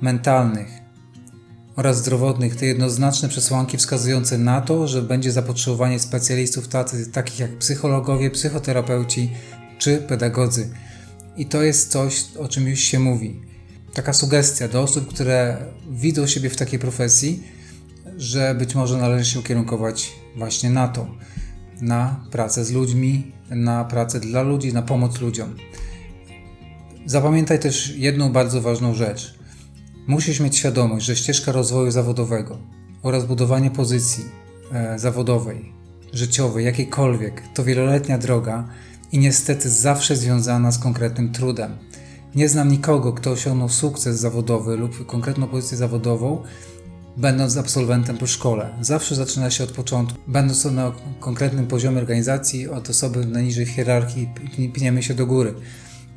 mentalnych 0.00 0.68
oraz 1.76 1.98
zdrowotnych 1.98 2.56
to 2.56 2.64
jednoznaczne 2.64 3.28
przesłanki 3.28 3.76
wskazujące 3.76 4.38
na 4.38 4.60
to, 4.60 4.88
że 4.88 5.02
będzie 5.02 5.32
zapotrzebowanie 5.32 6.00
specjalistów 6.00 6.68
tacy, 6.68 7.12
takich 7.12 7.38
jak 7.38 7.58
psychologowie, 7.58 8.30
psychoterapeuci 8.30 9.30
czy 9.78 9.98
pedagodzy. 9.98 10.70
I 11.40 11.46
to 11.46 11.62
jest 11.62 11.90
coś, 11.90 12.24
o 12.38 12.48
czym 12.48 12.68
już 12.68 12.80
się 12.80 12.98
mówi. 12.98 13.40
Taka 13.94 14.12
sugestia 14.12 14.68
do 14.68 14.82
osób, 14.82 15.08
które 15.08 15.56
widzą 15.90 16.26
siebie 16.26 16.50
w 16.50 16.56
takiej 16.56 16.78
profesji, 16.78 17.42
że 18.16 18.54
być 18.54 18.74
może 18.74 18.96
należy 18.96 19.30
się 19.30 19.40
ukierunkować 19.40 20.12
właśnie 20.36 20.70
na 20.70 20.88
to, 20.88 21.06
na 21.80 22.24
pracę 22.30 22.64
z 22.64 22.70
ludźmi, 22.70 23.32
na 23.50 23.84
pracę 23.84 24.20
dla 24.20 24.42
ludzi, 24.42 24.72
na 24.72 24.82
pomoc 24.82 25.20
ludziom. 25.20 25.56
Zapamiętaj 27.06 27.58
też 27.58 27.96
jedną 27.96 28.32
bardzo 28.32 28.60
ważną 28.60 28.94
rzecz. 28.94 29.34
Musisz 30.06 30.40
mieć 30.40 30.56
świadomość, 30.56 31.06
że 31.06 31.16
ścieżka 31.16 31.52
rozwoju 31.52 31.90
zawodowego 31.90 32.58
oraz 33.02 33.24
budowanie 33.24 33.70
pozycji 33.70 34.24
e, 34.72 34.98
zawodowej, 34.98 35.72
życiowej, 36.12 36.64
jakiejkolwiek, 36.64 37.42
to 37.54 37.64
wieloletnia 37.64 38.18
droga 38.18 38.68
i 39.12 39.18
niestety 39.18 39.70
zawsze 39.70 40.16
związana 40.16 40.72
z 40.72 40.78
konkretnym 40.78 41.32
trudem. 41.32 41.76
Nie 42.34 42.48
znam 42.48 42.68
nikogo, 42.68 43.12
kto 43.12 43.30
osiągnął 43.30 43.68
sukces 43.68 44.20
zawodowy 44.20 44.76
lub 44.76 45.06
konkretną 45.06 45.46
pozycję 45.46 45.76
zawodową, 45.76 46.42
będąc 47.16 47.56
absolwentem 47.56 48.18
po 48.18 48.26
szkole. 48.26 48.70
Zawsze 48.80 49.14
zaczyna 49.14 49.50
się 49.50 49.64
od 49.64 49.70
początku. 49.70 50.18
Będąc 50.26 50.64
na 50.64 50.92
konkretnym 51.20 51.66
poziomie 51.66 51.98
organizacji, 51.98 52.68
od 52.68 52.90
osoby 52.90 53.26
najniżej 53.26 53.66
w 53.66 53.68
hierarchii, 53.68 54.28
pniemy 54.74 55.02
się 55.02 55.14
do 55.14 55.26
góry. 55.26 55.54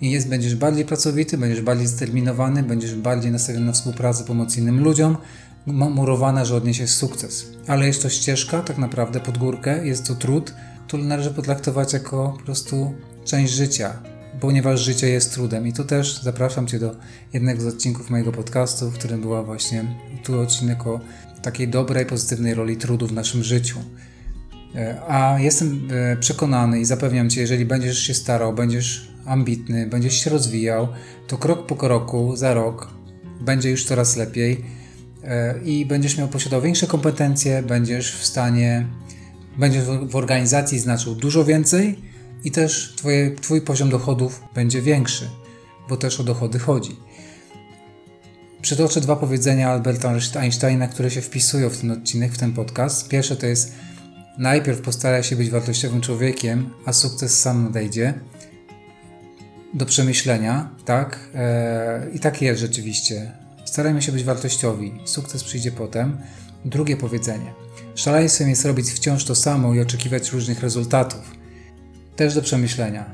I 0.01 0.12
jest, 0.12 0.29
będziesz 0.29 0.56
bardziej 0.56 0.86
pracowity, 0.86 1.38
będziesz 1.38 1.62
bardziej 1.62 1.88
zdeterminowany, 1.88 2.63
będziesz 2.63 2.95
bardziej 2.95 3.32
nastawiony 3.32 3.65
na 3.65 3.71
współpracę, 3.71 4.23
pomoc 4.23 4.58
innym 4.58 4.84
ludziom, 4.84 5.17
murowana, 5.65 6.45
że 6.45 6.56
odniesiesz 6.56 6.89
sukces. 6.89 7.45
Ale 7.67 7.88
jest 7.88 8.01
to 8.01 8.10
ścieżka, 8.10 8.62
tak 8.62 8.77
naprawdę 8.77 9.19
pod 9.19 9.38
górkę, 9.38 9.88
jest 9.88 10.08
to 10.08 10.15
trud, 10.15 10.53
który 10.88 11.04
należy 11.04 11.32
potraktować 11.32 11.93
jako 11.93 12.34
po 12.38 12.46
prostu 12.46 12.93
część 13.26 13.54
życia, 13.54 13.93
ponieważ 14.39 14.80
życie 14.80 15.10
jest 15.10 15.34
trudem. 15.34 15.67
I 15.67 15.74
tu 15.74 15.84
też 15.84 16.22
zapraszam 16.22 16.67
Cię 16.67 16.80
do 16.80 16.96
jednego 17.34 17.62
z 17.62 17.65
odcinków 17.65 18.10
mojego 18.10 18.32
podcastu, 18.32 18.89
w 18.89 18.93
którym 18.93 19.22
była 19.22 19.43
właśnie 19.43 19.86
tu 20.24 20.39
odcinek 20.39 20.88
o 20.88 21.00
takiej 21.41 21.67
dobrej, 21.67 22.06
pozytywnej 22.06 22.54
roli 22.54 22.78
trudu 22.78 23.08
w 23.08 23.13
naszym 23.13 23.43
życiu. 23.43 23.80
E, 24.76 25.02
a 25.08 25.39
jestem 25.39 25.88
e, 25.91 26.17
przekonany 26.17 26.80
i 26.80 26.86
zapewniam 26.86 27.30
Cię, 27.30 27.41
jeżeli 27.41 27.65
będziesz 27.65 28.00
się 28.00 28.13
starał, 28.13 28.54
będziesz 28.54 29.13
ambitny, 29.26 29.88
będziesz 29.88 30.24
się 30.24 30.30
rozwijał, 30.30 30.88
to 31.28 31.38
krok 31.38 31.65
po 31.65 31.76
kroku, 31.76 32.36
za 32.36 32.54
rok 32.54 32.89
będzie 33.41 33.69
już 33.69 33.86
coraz 33.86 34.15
lepiej 34.15 34.65
e, 35.24 35.60
i 35.65 35.86
będziesz 35.86 36.17
miał 36.17 36.28
posiadał 36.28 36.62
większe 36.62 36.88
kompetencje, 36.88 37.63
będziesz 37.63 38.15
w 38.15 38.26
stanie, 38.26 38.88
będziesz 39.58 39.84
w 39.84 40.16
organizacji 40.16 40.80
znaczył 40.80 41.16
dużo 41.16 41.46
więcej 41.46 42.00
i 42.44 42.52
też 42.52 42.94
twoje, 42.98 43.36
Twój 43.36 43.62
poziom 43.62 43.89
dochodów 43.89 44.44
będzie 44.56 44.82
większy, 44.82 45.30
bo 45.89 45.98
też 45.98 46.20
o 46.20 46.24
dochody 46.24 46.60
chodzi. 46.60 46.96
Przytoczę 48.62 49.02
dwa 49.02 49.16
powiedzenia 49.16 49.70
Alberta 49.70 50.13
Einsteina, 50.36 50.88
które 50.88 51.12
się 51.12 51.22
wpisują 51.22 51.70
w 51.70 51.78
ten 51.78 51.92
odcinek, 51.92 52.32
w 52.32 52.38
ten 52.38 52.54
podcast. 52.54 53.10
Pierwsze 53.10 53.36
to 53.36 53.46
jest 53.46 53.74
najpierw 54.38 54.82
postaraj 54.82 55.24
się 55.24 55.36
być 55.36 55.50
wartościowym 55.50 56.02
człowiekiem, 56.02 56.70
a 56.86 56.94
sukces 56.94 57.42
sam 57.42 57.63
nadejdzie. 57.63 58.13
Do 59.74 59.86
przemyślenia, 59.86 60.70
tak? 60.86 61.20
Eee, 61.36 62.16
I 62.16 62.20
tak 62.20 62.42
jest 62.42 62.62
rzeczywiście. 62.62 63.32
Starajmy 63.66 64.02
się 64.02 64.12
być 64.12 64.24
wartościowi, 64.24 64.94
sukces 65.06 65.44
przyjdzie 65.44 65.72
potem. 65.72 66.18
Drugie 66.66 66.98
powiedzenie. 66.98 67.54
Szaleństwem 67.95 68.49
jest 68.49 68.65
robić 68.65 68.89
wciąż 68.89 69.25
to 69.25 69.36
samo 69.36 69.73
i 69.73 69.79
oczekiwać 69.82 70.32
różnych 70.32 70.60
rezultatów. 70.60 71.32
Też 72.15 72.36
do 72.36 72.41
przemyślenia. 72.41 73.06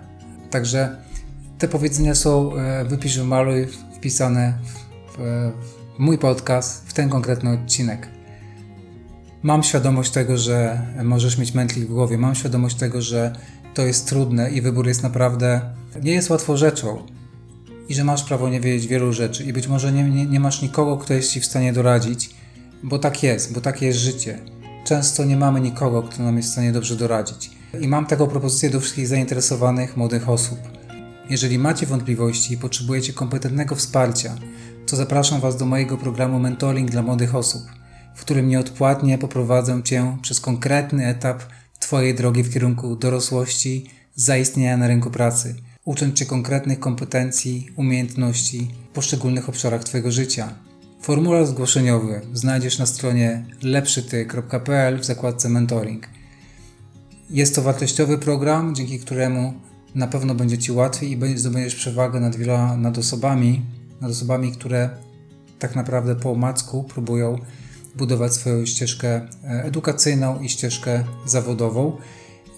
Także 0.50 0.96
te 1.58 1.68
powiedzenia 1.68 2.16
są, 2.16 2.56
e, 2.56 2.86
wypisz, 2.86 3.18
wymaluj, 3.18 3.68
wpisane 3.96 4.54
w, 5.08 5.18
w 5.96 6.00
mój 6.00 6.18
podcast, 6.18 6.90
w 6.90 6.94
ten 6.94 7.10
konkretny 7.10 7.50
odcinek. 7.50 8.08
Mam 9.44 9.64
świadomość 9.64 10.12
tego, 10.12 10.38
że 10.38 10.82
możesz 11.04 11.38
mieć 11.38 11.54
mętlik 11.54 11.86
w 11.86 11.94
głowie, 11.94 12.18
mam 12.18 12.36
świadomość 12.36 12.76
tego, 12.76 13.02
że 13.02 13.36
to 13.74 13.82
jest 13.86 14.08
trudne 14.08 14.52
i 14.52 14.62
wybór 14.62 14.88
jest 14.88 15.04
naprawdę, 15.04 15.62
nie 16.04 16.12
jest 16.12 16.30
łatwą 16.30 16.58
rzeczą 16.58 17.06
i 17.90 17.96
że 17.96 18.04
masz 18.04 18.24
prawo 18.24 18.50
nie 18.50 18.62
wiedzieć 18.62 18.88
wielu 18.88 19.14
rzeczy 19.14 19.44
i 19.44 19.54
być 19.54 19.68
może 19.68 19.92
nie, 19.92 20.04
nie, 20.04 20.26
nie 20.26 20.40
masz 20.40 20.62
nikogo, 20.62 20.98
kto 20.98 21.14
jest 21.14 21.32
Ci 21.32 21.40
w 21.40 21.46
stanie 21.46 21.74
doradzić, 21.74 22.30
bo 22.84 23.00
tak 23.00 23.24
jest, 23.24 23.54
bo 23.54 23.62
takie 23.62 23.86
jest 23.86 24.00
życie. 24.00 24.40
Często 24.84 25.26
nie 25.26 25.38
mamy 25.38 25.62
nikogo, 25.62 26.04
kto 26.04 26.24
nam 26.24 26.38
jest 26.38 26.50
w 26.50 26.52
stanie 26.52 26.72
dobrze 26.72 26.96
doradzić. 26.96 27.52
I 27.82 27.88
mam 27.88 28.06
taką 28.06 28.28
propozycję 28.28 28.70
do 28.70 28.80
wszystkich 28.80 29.08
zainteresowanych 29.08 29.98
młodych 29.98 30.30
osób. 30.30 30.60
Jeżeli 31.30 31.60
macie 31.60 31.86
wątpliwości 31.86 32.54
i 32.54 32.58
potrzebujecie 32.58 33.14
kompetentnego 33.14 33.76
wsparcia, 33.76 34.36
to 34.86 34.96
zapraszam 34.96 35.42
Was 35.42 35.58
do 35.58 35.66
mojego 35.66 35.98
programu 35.98 36.40
Mentoring 36.40 36.92
dla 36.92 37.02
młodych 37.02 37.36
osób, 37.36 37.62
w 38.16 38.22
którym 38.22 38.48
nieodpłatnie 38.48 39.18
poprowadzę 39.18 39.84
Cię 39.84 40.18
przez 40.22 40.42
konkretny 40.42 41.08
etap 41.08 41.44
Twojej 41.80 42.16
drogi 42.16 42.44
w 42.44 42.54
kierunku 42.54 42.96
dorosłości, 42.96 43.90
zaistnienia 44.16 44.78
na 44.78 44.88
rynku 44.88 45.12
pracy, 45.12 45.56
ucząc 45.86 46.16
Cię 46.16 46.26
konkretnych 46.26 46.80
kompetencji, 46.80 47.68
umiejętności 47.76 48.72
w 48.92 48.94
poszczególnych 48.94 49.50
obszarach 49.50 49.84
Twojego 49.84 50.12
życia. 50.12 50.54
Formularz 51.02 51.48
zgłoszeniowy 51.48 52.22
znajdziesz 52.34 52.80
na 52.80 52.86
stronie 52.86 53.46
lepszyty.pl 53.64 55.00
w 55.00 55.06
zakładce 55.06 55.50
mentoring. 55.50 56.08
Jest 57.30 57.56
to 57.56 57.62
wartościowy 57.62 58.18
program, 58.18 58.76
dzięki 58.76 59.00
któremu 59.00 59.54
na 59.96 60.08
pewno 60.08 60.36
będzie 60.36 60.58
Ci 60.58 60.72
łatwiej 60.72 61.20
i 61.24 61.38
zdobędziesz 61.38 61.76
przewagę 61.76 62.20
nad 62.20 62.36
wieloma 62.36 62.78
nad 62.78 62.98
osobami, 62.98 63.62
nad 64.02 64.12
osobami, 64.12 64.52
które 64.52 64.90
tak 65.60 65.76
naprawdę 65.76 66.16
po 66.16 66.32
omacku 66.32 66.84
próbują 66.84 67.40
budować 67.96 68.34
swoją 68.34 68.66
ścieżkę 68.66 69.16
e, 69.44 69.64
edukacyjną 69.64 70.40
i 70.40 70.50
ścieżkę 70.50 71.04
zawodową, 71.26 71.98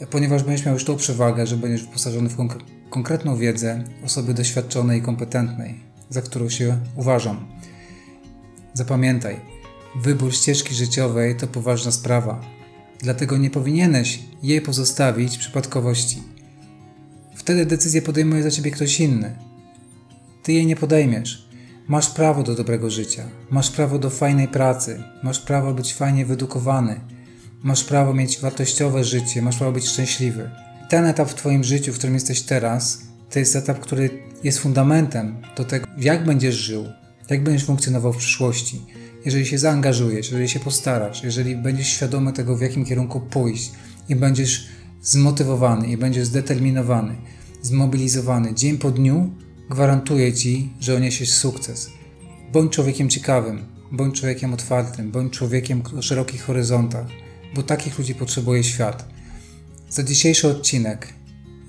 ponieważ 0.09 0.43
będziesz 0.43 0.65
miał 0.65 0.73
już 0.73 0.85
tą 0.85 0.95
przewagę, 0.95 1.47
że 1.47 1.57
będziesz 1.57 1.83
wyposażony 1.83 2.29
w 2.29 2.35
konk 2.35 2.57
konkretną 2.89 3.37
wiedzę 3.37 3.83
osoby 4.05 4.33
doświadczonej 4.33 4.99
i 4.99 5.01
kompetentnej, 5.01 5.79
za 6.09 6.21
którą 6.21 6.49
się 6.49 6.77
uważam. 6.95 7.60
Zapamiętaj, 8.73 9.39
wybór 9.95 10.33
ścieżki 10.33 10.75
życiowej 10.75 11.35
to 11.35 11.47
poważna 11.47 11.91
sprawa, 11.91 12.41
dlatego 12.99 13.37
nie 13.37 13.49
powinieneś 13.49 14.19
jej 14.43 14.61
pozostawić 14.61 15.37
przypadkowości. 15.37 16.23
Wtedy 17.35 17.65
decyzję 17.65 18.01
podejmuje 18.01 18.43
za 18.43 18.51
ciebie 18.51 18.71
ktoś 18.71 18.99
inny. 18.99 19.35
Ty 20.43 20.53
jej 20.53 20.65
nie 20.65 20.75
podejmiesz. 20.75 21.49
Masz 21.87 22.09
prawo 22.09 22.43
do 22.43 22.55
dobrego 22.55 22.89
życia, 22.89 23.23
masz 23.49 23.71
prawo 23.71 23.99
do 23.99 24.09
fajnej 24.09 24.47
pracy, 24.47 25.03
masz 25.23 25.39
prawo 25.39 25.73
być 25.73 25.93
fajnie 25.93 26.25
wyedukowany, 26.25 26.99
masz 27.63 27.83
prawo 27.83 28.13
mieć 28.13 28.39
wartościowe 28.39 29.03
życie, 29.03 29.41
masz 29.41 29.57
prawo 29.57 29.71
być 29.71 29.87
szczęśliwy. 29.87 30.49
Ten 30.89 31.05
etap 31.05 31.29
w 31.29 31.35
Twoim 31.35 31.63
życiu, 31.63 31.93
w 31.93 31.97
którym 31.97 32.13
jesteś 32.13 32.41
teraz, 32.41 33.01
to 33.29 33.39
jest 33.39 33.55
etap, 33.55 33.79
który 33.79 34.09
jest 34.43 34.59
fundamentem 34.59 35.41
do 35.57 35.65
tego, 35.65 35.87
jak 35.97 36.25
będziesz 36.25 36.55
żył, 36.55 36.85
jak 37.33 37.43
będziesz 37.43 37.65
funkcjonował 37.65 38.13
w 38.13 38.17
przyszłości. 38.17 38.81
Jeżeli 39.25 39.45
się 39.45 39.57
zaangażujesz, 39.57 40.27
jeżeli 40.27 40.49
się 40.49 40.59
postarasz, 40.59 41.23
jeżeli 41.23 41.55
będziesz 41.55 41.87
świadomy 41.87 42.33
tego, 42.33 42.57
w 42.57 42.61
jakim 42.61 42.85
kierunku 42.85 43.21
pójść 43.21 43.71
i 44.09 44.15
będziesz 44.15 44.67
zmotywowany 45.01 45.87
i 45.87 45.97
będziesz 45.97 46.27
zdeterminowany, 46.27 47.15
zmobilizowany 47.61 48.53
dzień 48.53 48.77
po 48.77 48.91
dniu, 48.91 49.31
gwarantuję 49.69 50.33
Ci, 50.33 50.69
że 50.79 50.95
odniesiesz 50.95 51.31
sukces. 51.33 51.89
Bądź 52.51 52.71
człowiekiem 52.71 53.09
ciekawym, 53.09 53.65
bądź 53.91 54.19
człowiekiem 54.19 54.53
otwartym, 54.53 55.11
bądź 55.11 55.33
człowiekiem 55.33 55.83
o 55.97 56.01
szerokich 56.01 56.43
horyzontach, 56.43 57.05
bo 57.55 57.63
takich 57.63 57.97
ludzi 57.97 58.15
potrzebuje 58.15 58.63
świat. 58.63 59.05
Za 59.89 60.03
dzisiejszy 60.03 60.47
odcinek 60.47 61.13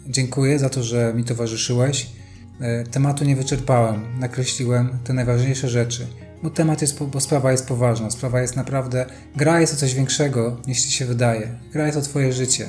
dziękuję 0.07 0.59
za 0.59 0.69
to, 0.69 0.83
że 0.83 1.13
mi 1.17 1.25
towarzyszyłeś. 1.25 2.22
E, 2.61 2.85
tematu 2.85 3.25
nie 3.25 3.37
wyczerpałem, 3.37 4.19
nakreśliłem 4.19 4.99
te 5.05 5.13
najważniejsze 5.13 5.69
rzeczy, 5.69 6.07
bo 6.43 6.51
temat 6.51 6.83
jest, 6.83 7.03
bo 7.05 7.21
sprawa 7.21 7.53
jest 7.53 7.69
poważna, 7.69 8.11
sprawa 8.11 8.41
jest 8.41 8.57
naprawdę, 8.57 9.07
gra 9.37 9.61
jest 9.61 9.75
o 9.75 9.77
coś 9.77 9.95
większego 9.95 10.61
niż 10.67 10.83
Ci 10.83 10.93
się 10.93 11.07
wydaje, 11.07 11.49
gra 11.73 11.87
jest 11.87 11.99
o 11.99 12.03
Twoje 12.03 12.33
życie, 12.33 12.69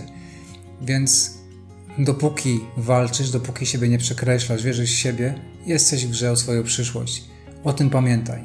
więc 0.81 1.33
dopóki 1.97 2.59
walczysz, 2.77 3.31
dopóki 3.31 3.65
siebie 3.65 3.89
nie 3.89 3.97
przekreślasz, 3.97 4.63
wierzysz 4.63 4.91
w 4.91 4.97
siebie, 4.97 5.35
jesteś 5.65 6.05
w 6.05 6.11
grze 6.11 6.31
o 6.31 6.35
swoją 6.35 6.63
przyszłość. 6.63 7.23
O 7.63 7.73
tym 7.73 7.89
pamiętaj. 7.89 8.43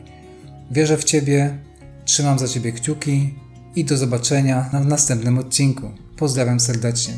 Wierzę 0.70 0.96
w 0.96 1.04
Ciebie, 1.04 1.58
trzymam 2.04 2.38
za 2.38 2.48
Ciebie 2.48 2.72
kciuki 2.72 3.34
i 3.76 3.84
do 3.84 3.96
zobaczenia 3.96 4.70
na 4.72 4.80
następnym 4.80 5.38
odcinku. 5.38 5.90
Pozdrawiam 6.16 6.60
serdecznie. 6.60 7.14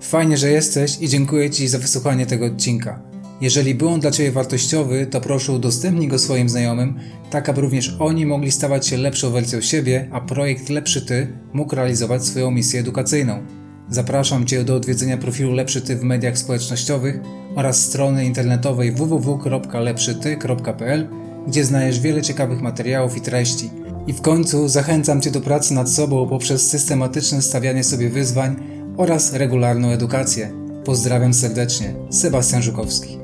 Fajnie, 0.00 0.36
że 0.36 0.50
jesteś 0.50 0.98
i 1.00 1.08
dziękuję 1.08 1.50
Ci 1.50 1.68
za 1.68 1.78
wysłuchanie 1.78 2.26
tego 2.26 2.46
odcinka. 2.46 3.11
Jeżeli 3.40 3.74
był 3.74 3.88
on 3.88 4.00
dla 4.00 4.10
Ciebie 4.10 4.32
wartościowy, 4.32 5.06
to 5.06 5.20
proszę 5.20 5.52
udostępnij 5.52 6.08
go 6.08 6.18
swoim 6.18 6.48
znajomym, 6.48 6.98
tak 7.30 7.48
aby 7.48 7.60
również 7.60 7.96
oni 7.98 8.26
mogli 8.26 8.52
stawać 8.52 8.86
się 8.86 8.96
lepszą 8.96 9.30
wersją 9.30 9.60
siebie, 9.60 10.08
a 10.12 10.20
projekt 10.20 10.68
Lepszy 10.68 11.06
Ty 11.06 11.28
mógł 11.52 11.74
realizować 11.74 12.24
swoją 12.24 12.50
misję 12.50 12.80
edukacyjną. 12.80 13.42
Zapraszam 13.88 14.46
Cię 14.46 14.64
do 14.64 14.76
odwiedzenia 14.76 15.18
profilu 15.18 15.52
Lepszy 15.52 15.80
Ty 15.80 15.96
w 15.96 16.02
mediach 16.02 16.38
społecznościowych 16.38 17.20
oraz 17.54 17.80
strony 17.80 18.24
internetowej 18.24 18.92
www.lepszyty.pl, 18.92 21.08
gdzie 21.46 21.64
znajdziesz 21.64 22.00
wiele 22.00 22.22
ciekawych 22.22 22.60
materiałów 22.60 23.16
i 23.16 23.20
treści. 23.20 23.70
I 24.06 24.12
w 24.12 24.20
końcu 24.20 24.68
zachęcam 24.68 25.20
Cię 25.20 25.30
do 25.30 25.40
pracy 25.40 25.74
nad 25.74 25.90
sobą 25.90 26.28
poprzez 26.28 26.70
systematyczne 26.70 27.42
stawianie 27.42 27.84
sobie 27.84 28.10
wyzwań 28.10 28.56
oraz 28.96 29.32
regularną 29.32 29.88
edukację. 29.88 30.52
Pozdrawiam 30.84 31.34
serdecznie, 31.34 31.94
Sebastian 32.10 32.62
Żukowski. 32.62 33.21